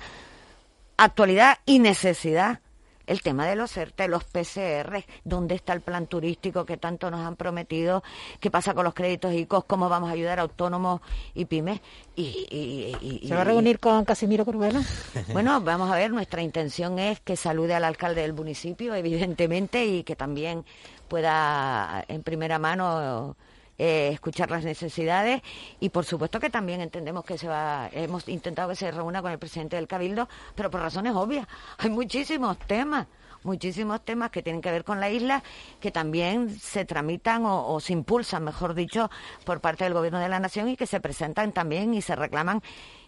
actualidad 0.99 1.57
y 1.65 1.79
necesidad 1.79 2.61
el 3.07 3.23
tema 3.23 3.47
de 3.47 3.57
los 3.57 3.77
ERTE, 3.77 4.09
los 4.09 4.25
PCR, 4.25 5.05
dónde 5.25 5.55
está 5.55 5.73
el 5.73 5.81
plan 5.81 6.07
turístico 6.07 6.65
que 6.65 6.77
tanto 6.77 7.11
nos 7.11 7.21
han 7.21 7.37
prometido, 7.37 8.03
qué 8.41 8.51
pasa 8.51 8.75
con 8.75 8.85
los 8.85 8.95
créditos 8.95 9.33
ICOs, 9.33 9.65
cómo 9.65 9.89
vamos 9.89 10.11
a 10.11 10.13
ayudar 10.13 10.39
a 10.39 10.43
autónomos 10.43 11.01
y 11.35 11.45
pymes. 11.45 11.81
Y, 12.15 13.23
¿Se 13.27 13.35
va 13.35 13.41
a 13.41 13.45
reunir 13.45 13.79
con 13.79 14.05
Casimiro 14.05 14.45
Corbela? 14.45 14.83
Bueno, 15.33 15.61
vamos 15.61 15.91
a 15.91 15.97
ver, 15.97 16.11
nuestra 16.11 16.43
intención 16.43 16.99
es 16.99 17.21
que 17.21 17.37
salude 17.37 17.75
al 17.75 17.85
alcalde 17.85 18.23
del 18.23 18.33
municipio, 18.33 18.95
evidentemente, 18.95 19.87
y 19.87 20.03
que 20.03 20.17
también 20.17 20.65
pueda 21.09 22.05
en 22.09 22.23
primera 22.23 22.59
mano 22.59 23.37
eh, 23.79 24.11
escuchar 24.13 24.51
las 24.51 24.65
necesidades 24.65 25.43
y 25.81 25.89
por 25.89 26.05
supuesto 26.05 26.39
que 26.41 26.51
también 26.51 26.81
entendemos 26.81 27.25
que 27.25 27.39
se 27.39 27.49
va, 27.49 27.89
hemos 27.93 28.29
intentado 28.29 28.69
que 28.69 28.77
se 28.77 28.91
reúna 28.91 29.23
con 29.23 29.33
el 29.33 29.39
presidente 29.39 29.77
del 29.77 29.89
Cabildo, 29.89 30.29
pero 30.55 30.71
por 30.71 30.81
razones 30.81 31.15
obvias. 31.15 31.47
Hay 31.79 31.91
muchísimos 31.91 32.59
temas 32.59 33.07
muchísimos 33.45 34.05
temas 34.05 34.31
que 34.31 34.43
tienen 34.43 34.63
que 34.63 34.71
ver 34.71 34.85
con 34.85 35.01
la 35.01 35.11
isla 35.11 35.43
que 35.81 35.91
también 35.91 36.51
se 36.59 36.85
tramitan 36.85 37.43
o, 37.45 37.81
se 37.81 37.93
impulsan, 37.93 38.45
mejor 38.45 38.75
dicho, 38.75 39.11
por 39.45 39.61
parte 39.61 39.85
del 39.85 39.95
Gobierno 39.95 40.21
de 40.21 40.29
la 40.29 40.41
Nación 40.41 40.69
y 40.69 40.77
que 40.77 40.87
se 40.87 41.01
presentan 41.01 41.53
también 41.53 41.95
y 41.95 42.03
se 42.03 42.17
reclaman 42.17 42.63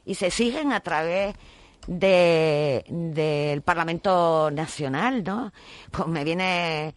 y 0.05 0.14
se 0.14 0.27
exigen 0.27 0.72
a 0.72 0.81
través 0.81 1.35
del 1.87 3.62
Parlamento 3.62 4.50
Nacional, 4.50 5.22
¿no? 5.22 5.53
Pues 5.90 6.09
me 6.09 6.24
viene 6.24 6.94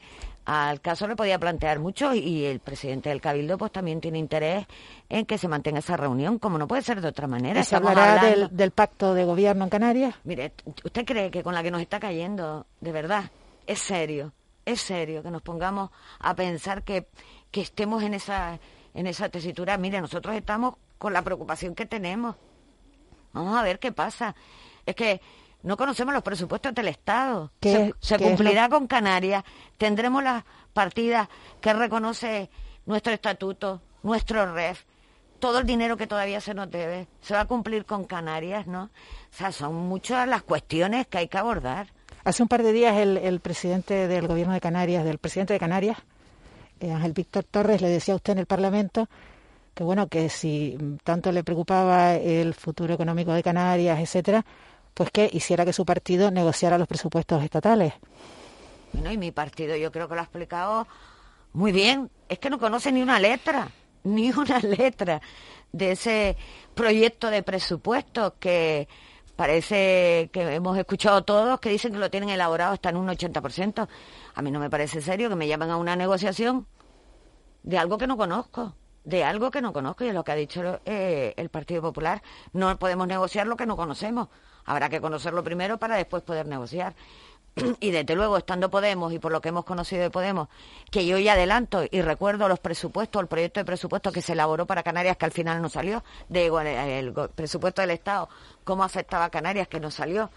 al 0.47 0.79
caso 0.79 1.09
le 1.09 1.17
podía 1.17 1.37
plantear 1.37 1.77
mucho 1.77 2.13
y 2.13 2.45
el 2.45 2.61
presidente 2.61 3.09
del 3.09 3.19
Cabildo 3.19 3.57
pues 3.57 3.69
también 3.69 3.99
tiene 3.99 4.17
interés 4.17 4.65
en 5.09 5.25
que 5.25 5.37
se 5.37 5.49
mantenga 5.49 5.79
esa 5.79 5.97
reunión, 5.97 6.39
como 6.39 6.57
no 6.57 6.69
puede 6.69 6.83
ser 6.83 7.01
de 7.01 7.09
otra 7.09 7.27
manera. 7.27 7.65
¿Se 7.65 7.75
hablará 7.75 8.47
del, 8.49 8.71
pacto 8.71 9.13
de 9.13 9.25
gobierno 9.25 9.65
en 9.65 9.69
Canarias? 9.69 10.15
Mire, 10.23 10.53
¿usted 10.85 11.05
cree 11.05 11.31
que 11.31 11.43
con 11.43 11.53
la 11.53 11.61
que 11.63 11.69
nos 11.69 11.81
está 11.81 11.99
cayendo, 11.99 12.65
de 12.79 12.93
verdad, 12.93 13.29
es 13.65 13.79
serio, 13.79 14.31
es 14.63 14.79
serio 14.79 15.21
que 15.21 15.31
nos 15.31 15.41
pongamos 15.41 15.89
a 16.19 16.33
pensar 16.33 16.83
que, 16.83 17.09
que 17.51 17.59
estemos 17.59 18.01
en 18.01 18.13
esa, 18.13 18.57
en 18.93 19.05
esa 19.05 19.27
tesitura? 19.27 19.77
Mire, 19.77 19.99
nosotros 19.99 20.33
estamos 20.33 20.75
con 20.97 21.11
la 21.11 21.23
preocupación 21.23 21.75
que 21.75 21.85
tenemos. 21.85 22.37
Vamos 23.33 23.57
a 23.57 23.63
ver 23.63 23.79
qué 23.79 23.91
pasa. 23.91 24.33
Es 24.85 24.95
que 24.95 25.19
no 25.63 25.77
conocemos 25.77 26.13
los 26.13 26.23
presupuestos 26.23 26.73
del 26.73 26.87
Estado. 26.87 27.51
Se, 27.61 28.17
cumplirá 28.17 28.69
con 28.69 28.87
Canarias. 28.87 29.43
Tendremos 29.77 30.23
las 30.23 30.43
partidas 30.73 31.27
que 31.61 31.73
reconoce 31.73 32.49
nuestro 32.85 33.13
estatuto, 33.13 33.81
nuestro 34.03 34.53
REF, 34.53 34.83
todo 35.39 35.59
el 35.59 35.65
dinero 35.65 35.97
que 35.97 36.07
todavía 36.07 36.41
se 36.41 36.53
nos 36.53 36.69
debe. 36.69 37.07
Se 37.21 37.33
va 37.33 37.41
a 37.41 37.45
cumplir 37.45 37.85
con 37.85 38.05
Canarias, 38.05 38.67
¿no? 38.67 38.83
O 38.83 38.89
sea, 39.35 39.51
son 39.51 39.75
muchas 39.75 40.27
las 40.27 40.43
cuestiones 40.43 41.07
que 41.07 41.17
hay 41.17 41.27
que 41.27 41.37
abordar. 41.37 41.87
Hace 42.23 42.43
un 42.43 42.49
par 42.49 42.63
de 42.63 42.73
días 42.73 42.97
el, 42.97 43.39
presidente 43.39 44.07
del 44.07 44.27
gobierno 44.27 44.53
de 44.53 44.61
Canarias, 44.61 45.03
del 45.05 45.17
presidente 45.17 45.53
de 45.53 45.59
Canarias, 45.59 45.97
eh, 46.79 46.91
Ángel 46.91 47.13
Víctor 47.13 47.43
Torres, 47.45 47.81
le 47.81 47.89
decía 47.89 48.13
a 48.13 48.17
usted 48.17 48.33
en 48.33 48.39
el 48.39 48.45
Parlamento 48.45 49.07
que 49.77 49.83
bueno, 49.83 50.07
que 50.07 50.27
si 50.27 50.75
tanto 51.03 51.31
le 51.31 51.43
preocupaba 51.43 52.15
el 52.15 52.55
futuro 52.55 52.95
económico 52.95 53.31
de 53.31 53.43
Canarias, 53.43 53.99
etcétera, 53.99 54.43
pues 54.97 55.11
que 55.11 55.29
hiciera 55.31 55.63
que 55.63 55.73
su 55.73 55.85
partido 55.85 56.31
negociara 56.31 56.79
los 56.79 56.87
presupuestos 56.87 57.43
estatales. 57.43 57.93
Bueno, 58.93 59.11
y 59.11 59.17
mi 59.19 59.31
partido 59.31 59.75
yo 59.75 59.91
creo 59.91 60.09
que 60.09 60.15
lo 60.15 60.21
ha 60.21 60.23
explicado 60.23 60.87
muy 61.53 61.71
bien. 61.71 62.09
Es 62.27 62.39
que 62.39 62.49
no 62.49 62.57
conoce 62.57 62.91
ni 62.91 63.03
una 63.03 63.19
letra, 63.19 63.69
ni 64.03 64.31
una 64.31 64.57
letra 64.57 65.21
de 65.71 65.91
ese 65.91 66.35
proyecto 66.73 67.29
de 67.29 67.43
presupuesto 67.43 68.37
que 68.39 68.87
parece 69.35 70.31
que 70.33 70.55
hemos 70.55 70.75
escuchado 70.75 71.23
todos 71.23 71.59
que 71.59 71.69
dicen 71.69 71.93
que 71.93 71.99
lo 71.99 72.09
tienen 72.09 72.29
elaborado 72.29 72.73
hasta 72.73 72.89
en 72.89 72.97
un 72.97 73.07
80%. 73.07 73.87
A 74.33 74.41
mí 74.41 74.49
no 74.49 74.59
me 74.59 74.71
parece 74.71 74.99
serio 74.99 75.29
que 75.29 75.35
me 75.35 75.47
llamen 75.47 75.69
a 75.69 75.77
una 75.77 75.95
negociación 75.95 76.65
de 77.61 77.77
algo 77.77 77.99
que 77.99 78.07
no 78.07 78.17
conozco 78.17 78.73
de 79.07 79.23
algo 79.23 79.51
que 79.51 79.61
no 79.61 79.71
conozco 79.71 80.03
y 80.03 80.09
es 80.09 80.13
lo 80.13 80.25
que 80.25 80.33
ha 80.33 80.35
dicho 80.35 80.81
eh, 80.83 81.33
el 81.37 81.47
Partido 81.47 81.81
Popular. 81.81 82.21
No 82.51 82.77
podemos 82.77 83.07
negociar 83.07 83.47
lo 83.47 83.55
que 83.55 83.65
no 83.65 83.77
conocemos. 83.77 84.27
Habrá 84.67 84.89
que 84.89 85.01
conocerlo 85.01 85.43
primero 85.43 85.79
para 85.79 85.95
después 85.95 86.21
poder 86.21 86.45
negociar. 86.45 86.93
y 87.79 87.91
desde 87.91 88.15
luego 88.15 88.37
estando 88.37 88.69
Podemos 88.69 89.13
y 89.13 89.19
por 89.19 89.31
lo 89.31 89.41
que 89.41 89.49
hemos 89.49 89.65
conocido 89.65 90.01
de 90.01 90.09
Podemos, 90.09 90.49
que 90.91 91.05
yo 91.05 91.17
ya 91.17 91.33
adelanto 91.33 91.83
y 91.89 92.01
recuerdo 92.01 92.47
los 92.47 92.59
presupuestos, 92.59 93.21
el 93.21 93.27
proyecto 93.27 93.59
de 93.59 93.65
presupuesto 93.65 94.11
que 94.11 94.21
se 94.21 94.33
elaboró 94.33 94.65
para 94.65 94.83
Canarias 94.83 95.17
que 95.17 95.25
al 95.25 95.31
final 95.31 95.61
no 95.61 95.69
salió, 95.69 96.03
de 96.29 96.47
el, 96.99 97.13
presupuesto 97.35 97.81
del 97.81 97.91
Estado, 97.91 98.29
cómo 98.63 98.83
afectaba 98.83 99.25
a 99.25 99.29
Canarias 99.29 99.67
que 99.67 99.79
no 99.79 99.89
salió, 99.89 100.29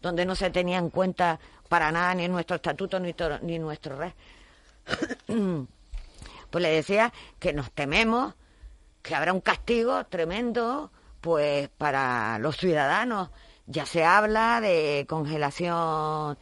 donde 0.00 0.24
no 0.24 0.34
se 0.34 0.50
tenía 0.50 0.78
en 0.78 0.90
cuenta 0.90 1.38
para 1.68 1.92
nada 1.92 2.14
ni 2.14 2.26
nuestro 2.26 2.56
estatuto 2.56 2.98
ni, 2.98 3.58
nuestro 3.58 3.96
red. 3.96 4.12
pues 6.50 6.62
le 6.62 6.70
decía 6.70 7.12
que 7.38 7.52
nos 7.52 7.70
tememos 7.72 8.34
que 9.02 9.14
habrá 9.14 9.32
un 9.32 9.40
castigo 9.40 10.04
tremendo 10.06 10.90
pues 11.20 11.68
para 11.68 12.38
los 12.38 12.56
ciudadanos 12.56 13.30
ya 13.68 13.86
se 13.86 14.04
habla 14.04 14.60
de 14.60 15.06
congelación 15.08 16.38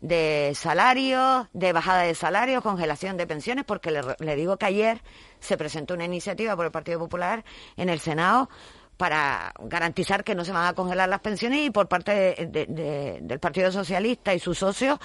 de 0.00 0.52
salarios, 0.54 1.46
de 1.52 1.72
bajada 1.74 2.02
de 2.02 2.14
salarios, 2.14 2.62
congelación 2.62 3.18
de 3.18 3.26
pensiones, 3.26 3.64
porque 3.66 3.90
le, 4.18 4.36
digo 4.36 4.56
que 4.56 4.66
ayer 4.66 5.02
se 5.40 5.58
presentó 5.58 5.94
una 5.94 6.06
iniciativa 6.06 6.56
por 6.56 6.64
el 6.64 6.72
Partido 6.72 6.98
Popular 6.98 7.44
en 7.76 7.90
el 7.90 8.00
Senado 8.00 8.48
para 8.96 9.52
garantizar 9.60 10.24
que 10.24 10.34
no 10.34 10.44
se 10.44 10.52
van 10.52 10.66
a 10.66 10.72
congelar 10.74 11.08
las 11.08 11.20
pensiones 11.20 11.60
y 11.66 11.70
por 11.70 11.86
parte 11.88 12.48
del 12.50 13.40
Partido 13.40 13.70
Socialista 13.70 14.34
y 14.34 14.38
sus 14.38 14.58
socios 14.58 14.98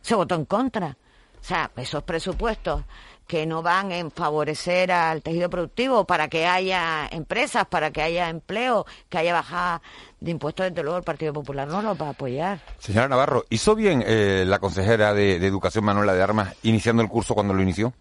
se 0.00 0.14
votó 0.14 0.34
en 0.34 0.46
contra. 0.46 0.96
O 1.40 1.44
sea, 1.44 1.70
esos 1.76 2.02
presupuestos 2.02 2.82
que 3.28 3.44
no 3.44 3.62
van 3.62 3.92
en 3.92 4.10
favorecer 4.10 4.90
al 4.90 5.22
tejido 5.22 5.50
productivo 5.50 6.06
para 6.06 6.28
que 6.28 6.46
haya 6.46 7.06
empresas, 7.10 7.66
para 7.66 7.90
que 7.90 8.00
haya 8.00 8.30
empleo, 8.30 8.86
que 9.10 9.18
haya 9.18 9.34
bajada 9.34 9.82
de 10.20 10.30
impuestos, 10.30 10.68
desde 10.68 10.82
luego 10.82 10.98
el 10.98 11.04
Partido 11.04 11.32
Popular 11.32 11.68
no 11.68 11.82
lo 11.82 11.96
va 11.96 12.08
a 12.08 12.10
apoyar. 12.10 12.60
Señora 12.78 13.08
Navarro, 13.08 13.44
¿hizo 13.50 13.74
bien 13.74 14.02
eh, 14.06 14.44
la 14.46 14.58
consejera 14.58 15.14
de, 15.14 15.36
Educación 15.36 15.84
Manuela 15.84 16.14
de 16.14 16.22
Armas 16.22 16.56
iniciando 16.62 17.02
el 17.02 17.08
curso 17.08 17.34
cuando 17.34 17.54
lo 17.54 17.62
inició? 17.62 17.92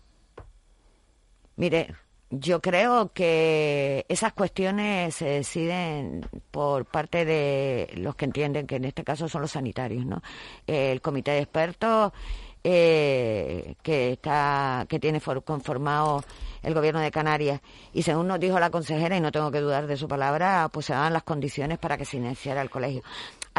Mire, 1.55 1.95
yo 2.29 2.59
creo 2.59 3.13
que 3.13 4.05
esas 4.09 4.33
cuestiones 4.33 5.15
se 5.15 5.25
deciden 5.25 6.25
por 6.51 6.85
parte 6.85 7.25
de 7.25 7.91
los 7.95 8.15
que 8.15 8.25
entienden 8.25 8.67
que 8.67 8.75
en 8.75 8.85
este 8.85 9.03
caso 9.03 9.29
son 9.29 9.41
los 9.41 9.51
sanitarios, 9.51 10.05
¿no? 10.05 10.21
El 10.65 11.01
comité 11.01 11.31
de 11.31 11.39
expertos 11.39 12.11
eh, 12.63 13.75
que 13.81 14.13
está 14.13 14.85
que 14.87 14.99
tiene 14.99 15.21
conformado 15.21 16.23
el 16.63 16.73
gobierno 16.73 16.99
de 16.99 17.11
Canarias. 17.11 17.61
Y 17.93 18.03
según 18.03 18.27
nos 18.27 18.39
dijo 18.39 18.59
la 18.59 18.69
consejera 18.69 19.15
y 19.15 19.21
no 19.21 19.31
tengo 19.31 19.51
que 19.51 19.61
dudar 19.61 19.87
de 19.87 19.97
su 19.97 20.07
palabra 20.07 20.69
pues 20.71 20.87
se 20.87 20.93
daban 20.93 21.13
las 21.13 21.23
condiciones 21.23 21.77
para 21.77 21.97
que 21.97 22.05
se 22.05 22.17
iniciara 22.17 22.61
el 22.61 22.69
colegio. 22.69 23.03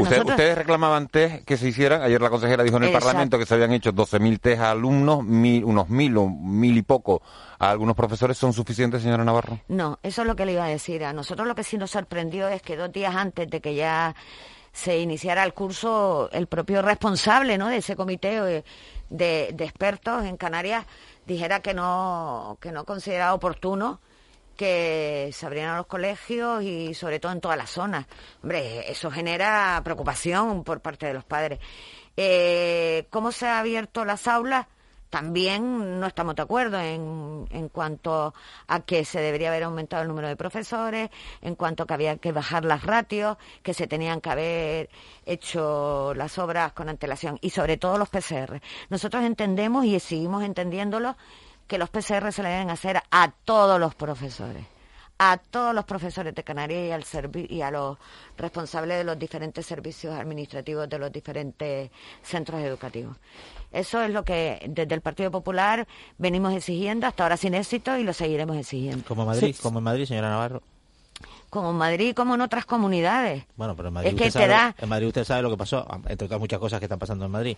Ustedes 0.01 0.57
reclamaban 0.57 1.09
test 1.09 1.45
que 1.45 1.57
se 1.57 1.69
hicieran 1.69 2.03
ayer 2.03 2.21
la 2.21 2.31
consejera 2.31 2.63
dijo 2.63 2.77
en 2.77 2.85
el 2.85 2.93
Parlamento 2.93 3.37
que 3.37 3.47
se 3.47 3.55
habían 3.55 3.73
hecho 3.73 3.93
12.000 3.93 4.41
test 4.41 4.63
a 4.63 4.71
alumnos 4.71 5.19
unos 5.19 5.89
mil 5.89 6.17
o 6.17 6.29
mil 6.29 6.77
y 6.77 6.83
poco. 6.83 7.23
A 7.59 7.71
algunos 7.71 7.97
profesores 7.97 8.39
son 8.39 8.53
suficientes 8.53 9.03
señora 9.03 9.25
Navarro 9.25 9.59
no 9.69 9.99
eso 10.03 10.23
es 10.23 10.29
lo 10.29 10.37
que 10.37 10.47
le 10.47 10.53
iba 10.53 10.65
a 10.65 10.69
decir. 10.69 11.05
A 11.05 11.13
nosotros 11.13 11.47
lo 11.49 11.55
que 11.55 11.65
sí 11.65 11.79
nos 11.79 11.91
sorprendió 11.91 12.49
es 12.49 12.63
que 12.63 12.77
dos 12.77 12.93
días 12.93 13.15
antes 13.15 13.49
de 13.49 13.61
que 13.61 13.75
ya 13.75 14.15
se 14.73 14.99
iniciara 14.99 15.45
el 15.45 15.55
curso 15.55 16.29
el 16.33 16.47
propio 16.47 16.83
responsable 16.83 17.59
¿no? 17.59 17.69
de 17.69 17.79
ese 17.79 17.97
comité 17.97 18.57
eh, 18.57 18.65
de, 19.11 19.49
expertos 19.59 20.25
en 20.25 20.37
Canarias 20.37 20.85
dijera 21.27 21.61
que 21.61 21.75
no, 21.75 22.59
que 22.61 22.73
no 22.73 22.85
considera 22.85 23.35
oportuno 23.35 24.01
que 24.57 25.31
se 25.33 25.47
abrieran 25.47 25.77
los 25.77 25.87
colegios 25.87 26.63
y 26.65 26.93
sobre 26.93 27.21
todo 27.21 27.31
en 27.31 27.41
todas 27.41 27.57
las 27.57 27.71
zonas. 27.71 28.07
Hombre, 28.43 28.91
eso 28.91 29.09
genera 29.09 29.81
preocupación 29.85 30.65
por 30.65 30.81
parte 30.81 31.07
de 31.07 31.15
los 31.15 31.25
padres. 31.25 31.61
Eh, 32.17 33.07
¿Cómo 33.11 33.31
se 33.31 33.47
han 33.47 33.59
abierto 33.59 34.05
las 34.05 34.27
aulas? 34.27 34.67
También 35.11 36.01
no 36.01 36.07
estamos 36.07 36.37
de 36.37 36.43
acuerdo 36.43 36.79
en, 36.81 37.47
en 37.51 37.69
cuanto 37.69 38.35
a 38.67 38.81
que 38.81 39.05
se 39.05 39.21
debería 39.21 39.49
haber 39.49 39.65
aumentado 39.65 40.03
el 40.03 40.09
número 40.09 40.29
de 40.29 40.37
profesores, 40.37 41.11
en 41.41 41.55
cuanto 41.55 41.83
a 41.83 41.87
que 41.87 41.95
había 41.95 42.17
que 42.17 42.33
bajar 42.33 42.65
las 42.65 42.85
ratios, 42.85 43.37
que 43.63 43.75
se 43.75 43.87
tenían 43.87 44.21
que 44.21 44.31
haber 44.31 44.91
hecho 45.25 46.13
las 46.15 46.39
obras 46.39 46.73
con 46.73 46.89
antelación 46.89 47.39
y 47.41 47.51
sobre 47.51 47.77
todo 47.77 47.99
los 47.99 48.09
PCR. 48.09 48.61
Nosotros 48.91 49.25
entendemos 49.25 49.85
y 49.85 49.99
seguimos 50.01 50.43
entendiéndolo 50.45 51.17
que 51.67 51.79
los 51.79 51.91
PCR 51.91 52.33
se 52.33 52.43
le 52.43 52.49
deben 52.49 52.71
hacer 52.71 53.03
a 53.11 53.33
todos 53.45 53.79
los 53.79 53.95
profesores 53.95 54.78
a 55.19 55.37
todos 55.37 55.75
los 55.75 55.85
profesores 55.85 56.35
de 56.35 56.45
Canarias 56.45 57.13
y, 57.13 57.17
al 57.17 57.47
y 57.51 57.61
a 57.61 57.71
los 57.71 57.99
responsables 58.37 58.99
de 58.99 59.05
los 59.05 59.19
diferentes 59.19 59.67
servicios 59.67 60.15
administrativos 60.15 60.89
de 60.89 60.99
los 60.99 61.13
diferentes 61.13 61.91
centros 62.23 62.61
educativos. 62.63 63.17
Eso 63.73 64.01
es 64.01 64.11
lo 64.11 64.25
que 64.25 64.65
desde 64.69 64.95
el 64.95 65.01
Partido 65.01 65.31
Popular 65.31 65.87
venimos 66.17 66.55
exigiendo, 66.55 67.07
hasta 67.07 67.25
ahora 67.25 67.37
sin 67.37 67.55
éxito, 67.55 67.99
y 67.99 68.05
lo 68.05 68.13
seguiremos 68.13 68.57
exigiendo. 68.57 69.05
Como 69.07 69.23
en 69.23 69.29
Madrid, 69.29 69.57
como 69.61 69.79
en 69.79 69.85
Madrid, 69.85 70.07
señora 70.07 70.31
Navarro. 70.31 70.63
Como 71.51 71.71
en 71.71 71.77
Madrid, 71.77 72.15
como 72.15 72.35
en 72.35 72.41
otras 72.41 72.65
comunidades. 72.65 73.45
Bueno, 73.57 73.75
pero 73.75 73.89
en 73.89 73.95
Madrid, 73.95 74.15
usted, 74.15 74.31
sabe, 74.31 74.75
en 74.79 74.89
Madrid 74.89 75.09
usted 75.09 75.25
sabe 75.25 75.43
lo 75.43 75.51
que 75.51 75.57
pasó, 75.57 75.87
entre 76.07 76.27
otras 76.27 76.41
muchas 76.41 76.59
cosas 76.59 76.79
que 76.79 76.85
están 76.87 76.99
pasando 76.99 77.25
en 77.25 77.31
Madrid. 77.31 77.57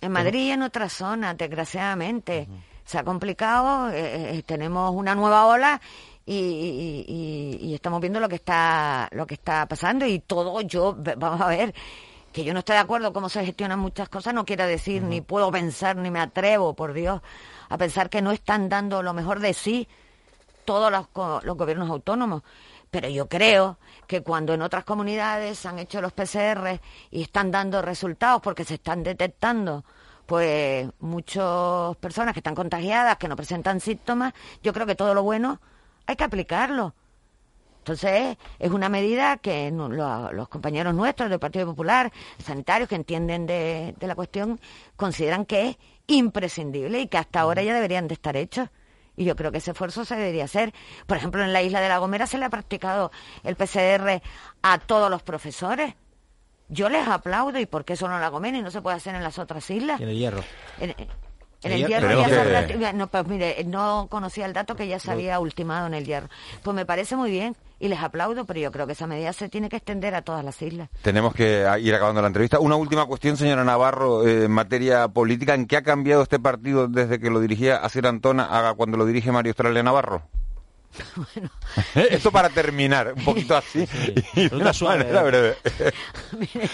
En 0.00 0.12
Madrid 0.12 0.46
y 0.46 0.50
en 0.50 0.62
otras 0.62 0.92
zonas, 0.92 1.36
desgraciadamente. 1.36 2.48
Se 2.84 2.98
ha 2.98 3.04
complicado, 3.04 3.90
eh, 3.90 4.38
eh, 4.38 4.42
tenemos 4.46 4.94
una 4.94 5.16
nueva 5.16 5.46
ola 5.46 5.80
y, 6.28 7.58
y, 7.60 7.74
estamos 7.74 8.00
viendo 8.00 8.18
lo 8.18 8.28
que 8.28 8.34
está 8.34 9.08
lo 9.12 9.26
que 9.26 9.34
está 9.34 9.66
pasando 9.66 10.04
y 10.06 10.18
todo 10.18 10.60
yo 10.62 10.96
vamos 11.16 11.40
a 11.40 11.46
ver 11.46 11.72
que 12.32 12.44
yo 12.44 12.52
no 12.52 12.58
estoy 12.58 12.74
de 12.74 12.80
acuerdo 12.80 13.12
cómo 13.12 13.28
se 13.28 13.46
gestionan 13.46 13.78
muchas 13.78 14.08
cosas 14.08 14.34
no 14.34 14.44
quiere 14.44 14.66
decir 14.66 15.02
ni 15.02 15.20
puedo 15.20 15.50
pensar 15.50 15.96
ni 15.96 16.10
me 16.10 16.20
atrevo, 16.20 16.74
por 16.74 16.92
Dios, 16.92 17.22
a 17.68 17.78
pensar 17.78 18.10
que 18.10 18.20
no 18.20 18.32
están 18.32 18.68
dando 18.68 19.02
lo 19.02 19.14
mejor 19.14 19.40
de 19.40 19.54
sí 19.54 19.88
todos 20.66 20.90
los, 20.90 21.06
los 21.44 21.56
gobiernos 21.56 21.88
autónomos. 21.88 22.42
Pero 22.90 23.08
yo 23.08 23.28
creo 23.28 23.78
que 24.06 24.22
cuando 24.22 24.52
en 24.52 24.62
otras 24.62 24.84
comunidades 24.84 25.58
se 25.58 25.68
han 25.68 25.78
hecho 25.78 26.00
los 26.00 26.12
PCR 26.12 26.80
y 27.10 27.22
están 27.22 27.50
dando 27.50 27.80
resultados 27.80 28.42
porque 28.42 28.64
se 28.64 28.74
están 28.74 29.02
detectando 29.02 29.84
pues 30.26 30.88
muchas 30.98 31.96
personas 31.96 32.34
que 32.34 32.40
están 32.40 32.54
contagiadas, 32.54 33.16
que 33.16 33.28
no 33.28 33.36
presentan 33.36 33.80
síntomas, 33.80 34.34
yo 34.62 34.72
creo 34.72 34.86
que 34.86 34.96
todo 34.96 35.14
lo 35.14 35.22
bueno 35.22 35.60
hay 36.06 36.16
que 36.16 36.24
aplicarlo. 36.24 36.94
Entonces, 37.86 38.36
es 38.58 38.70
una 38.72 38.88
medida 38.88 39.36
que 39.36 39.70
los 39.70 40.48
compañeros 40.48 40.92
nuestros 40.92 41.30
del 41.30 41.38
Partido 41.38 41.66
Popular, 41.66 42.10
sanitarios 42.36 42.88
que 42.88 42.96
entienden 42.96 43.46
de, 43.46 43.94
la 44.00 44.16
cuestión, 44.16 44.58
consideran 44.96 45.46
que 45.46 45.68
es 45.68 45.76
imprescindible 46.08 46.98
y 47.00 47.06
que 47.06 47.16
hasta 47.16 47.38
ahora 47.38 47.62
ya 47.62 47.72
deberían 47.72 48.08
de 48.08 48.14
estar 48.14 48.36
hechos. 48.36 48.70
Y 49.14 49.24
yo 49.24 49.36
creo 49.36 49.52
que 49.52 49.58
ese 49.58 49.70
esfuerzo 49.70 50.04
se 50.04 50.16
debería 50.16 50.46
hacer. 50.46 50.74
Por 51.06 51.16
ejemplo, 51.16 51.44
en 51.44 51.52
la 51.52 51.62
isla 51.62 51.80
de 51.80 51.88
La 51.88 51.98
Gomera 51.98 52.26
se 52.26 52.38
le 52.38 52.46
ha 52.46 52.50
practicado 52.50 53.12
el 53.44 53.54
PCR 53.54 54.20
a 54.62 54.78
todos 54.78 55.08
los 55.08 55.22
profesores. 55.22 55.94
Yo 56.68 56.88
les 56.88 57.06
aplaudo. 57.06 57.60
¿Y 57.60 57.66
por 57.66 57.84
qué 57.84 57.94
solo 57.94 58.16
en 58.16 58.20
La 58.20 58.30
Gomera 58.30 58.58
y 58.58 58.62
no 58.62 58.72
se 58.72 58.82
puede 58.82 58.96
hacer 58.96 59.14
en 59.14 59.22
las 59.22 59.38
otras 59.38 59.70
islas? 59.70 60.00
en 60.00 60.08
el 60.08 60.18
Hierro. 60.18 60.42
En 60.80 60.92
el 61.72 61.86
hierro 61.86 62.26
ya 62.26 62.28
se 62.28 62.92
no, 62.94 63.06
pues 63.08 63.26
mire, 63.26 63.64
no 63.64 64.06
conocía 64.08 64.46
el 64.46 64.52
dato 64.52 64.76
que 64.76 64.86
ya 64.88 64.98
se 64.98 65.10
había 65.10 65.38
ultimado 65.40 65.86
en 65.86 65.94
el 65.94 66.04
hierro. 66.04 66.28
Pues 66.62 66.74
me 66.74 66.86
parece 66.86 67.16
muy 67.16 67.30
bien 67.30 67.56
y 67.78 67.88
les 67.88 68.00
aplaudo, 68.00 68.44
pero 68.44 68.60
yo 68.60 68.72
creo 68.72 68.86
que 68.86 68.92
esa 68.92 69.06
medida 69.06 69.32
se 69.32 69.48
tiene 69.48 69.68
que 69.68 69.76
extender 69.76 70.14
a 70.14 70.22
todas 70.22 70.44
las 70.44 70.60
islas. 70.62 70.88
Tenemos 71.02 71.34
que 71.34 71.66
ir 71.80 71.94
acabando 71.94 72.20
la 72.20 72.28
entrevista. 72.28 72.58
Una 72.58 72.76
última 72.76 73.06
cuestión, 73.06 73.36
señora 73.36 73.64
Navarro, 73.64 74.26
eh, 74.26 74.44
en 74.44 74.50
materia 74.50 75.08
política. 75.08 75.54
¿En 75.54 75.66
qué 75.66 75.76
ha 75.76 75.82
cambiado 75.82 76.22
este 76.22 76.38
partido 76.38 76.88
desde 76.88 77.20
que 77.20 77.30
lo 77.30 77.40
dirigía 77.40 77.76
Asier 77.76 78.06
Antona 78.06 78.68
a 78.68 78.74
cuando 78.74 78.96
lo 78.96 79.06
dirige 79.06 79.32
Mario 79.32 79.50
Australia 79.50 79.82
Navarro? 79.82 80.22
Bueno. 81.34 81.50
Esto 82.10 82.30
para 82.30 82.48
terminar, 82.48 83.14
un 83.16 83.24
poquito 83.24 83.56
así. 83.56 83.86
Y 84.34 84.54
una 84.54 84.72
suave, 84.72 85.06
¿eh? 85.08 85.22
breve. 85.22 85.56
Mire, 86.38 86.70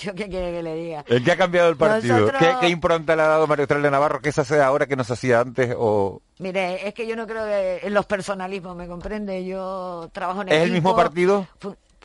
¿Yo 0.00 0.14
qué 0.14 0.28
quiere 0.28 0.52
que 0.52 0.62
le 0.62 0.74
diga? 0.74 1.04
¿En 1.06 1.22
qué 1.22 1.32
ha 1.32 1.36
cambiado 1.36 1.68
el 1.68 1.76
partido? 1.76 2.30
¿Qué, 2.60 2.68
impronta 2.68 3.14
le 3.14 3.22
ha 3.22 3.28
dado 3.28 3.46
María 3.46 3.64
Australia 3.64 3.90
Navarro? 3.90 4.20
¿Qué 4.20 4.32
se 4.32 4.40
hace 4.40 4.60
ahora 4.60 4.86
que 4.86 4.96
no 4.96 5.04
se 5.04 5.12
hacía 5.12 5.40
antes? 5.40 5.74
O... 5.76 6.22
Mire, 6.38 6.86
es 6.88 6.94
que 6.94 7.06
yo 7.06 7.16
no 7.16 7.26
creo 7.26 7.44
que 7.44 7.86
en 7.86 7.92
los 7.92 8.06
personalismos, 8.06 8.74
¿me 8.76 8.86
comprende? 8.86 9.44
Yo 9.44 10.08
trabajo 10.12 10.42
en 10.42 10.48
¿Es 10.48 10.62
el 10.62 10.72
mismo 10.72 10.96
partido? 10.96 11.46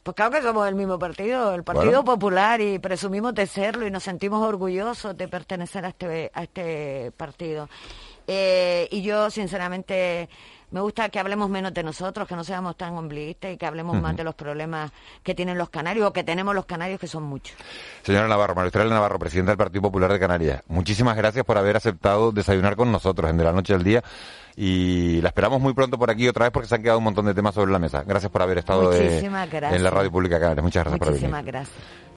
Pues 0.05 0.15
claro 0.15 0.31
que 0.33 0.41
somos 0.43 0.67
el 0.67 0.75
mismo 0.75 0.99
partido, 0.99 1.55
el 1.55 1.63
Partido 1.63 2.03
Popular, 2.03 2.61
y 2.61 2.77
presumimos 2.77 3.33
de 3.33 3.47
serlo 3.47 3.87
y 3.87 3.91
nos 3.91 4.03
sentimos 4.03 4.45
orgullosos 4.45 5.17
de 5.17 5.27
pertenecer 5.27 5.83
a 5.83 5.87
este, 5.87 6.29
a 6.31 6.43
este 6.43 7.11
partido. 7.17 7.69
Eh, 8.27 8.87
y 8.91 9.01
yo, 9.01 9.31
sinceramente, 9.31 10.29
me 10.75 10.81
gusta 10.81 11.07
que 11.07 11.19
hablemos 11.19 11.49
menos 11.49 11.73
de 11.73 11.83
nosotros, 11.83 12.27
que 12.27 12.35
no 12.35 12.43
seamos 12.43 12.75
tan 12.75 12.97
ombliguistas 12.97 13.53
y 13.53 13.55
que 13.55 13.65
hablemos 13.65 13.95
más 14.01 14.13
de 14.17 14.25
los 14.25 14.35
problemas 14.35 14.91
que 15.23 15.33
tienen 15.33 15.57
los 15.57 15.69
canarios 15.69 16.05
o 16.05 16.11
que 16.11 16.25
tenemos 16.25 16.53
los 16.53 16.65
canarios, 16.65 16.99
que 16.99 17.07
son 17.07 17.23
muchos. 17.23 17.55
Señora 18.03 18.27
Navarro, 18.27 18.55
María 18.55 18.83
Navarro, 18.83 19.17
presidenta 19.17 19.51
del 19.51 19.57
Partido 19.57 19.83
Popular 19.83 20.11
de 20.11 20.19
Canarias, 20.19 20.63
muchísimas 20.67 21.15
gracias 21.15 21.45
por 21.45 21.57
haber 21.57 21.77
aceptado 21.77 22.33
desayunar 22.33 22.75
con 22.75 22.91
nosotros 22.91 23.29
en 23.29 23.37
De 23.37 23.45
la 23.45 23.53
Noche 23.53 23.73
al 23.73 23.85
Día 23.85 24.03
y 24.57 25.21
la 25.21 25.29
esperamos 25.29 25.61
muy 25.61 25.73
pronto 25.73 25.97
por 25.97 26.11
aquí 26.11 26.27
otra 26.27 26.43
vez 26.43 26.51
porque 26.51 26.67
se 26.67 26.75
han 26.75 26.83
quedado 26.83 26.97
un 26.97 27.05
montón 27.05 27.25
de 27.25 27.33
temas 27.33 27.55
sobre 27.55 27.71
la 27.71 27.79
mesa. 27.79 28.03
Gracias 28.05 28.29
por 28.29 28.41
haber 28.41 28.57
estado 28.57 28.93
eh, 28.93 29.19
en 29.23 29.81
la 29.81 29.89
Radio 29.89 30.11
Pública 30.11 30.35
de 30.35 30.41
Canarias. 30.41 30.63
Muchas 30.63 30.83
gracias 30.83 30.99
Muchísimas 31.07 31.41
por 31.41 31.53
venir. 31.53 31.53
gracias. 31.53 32.04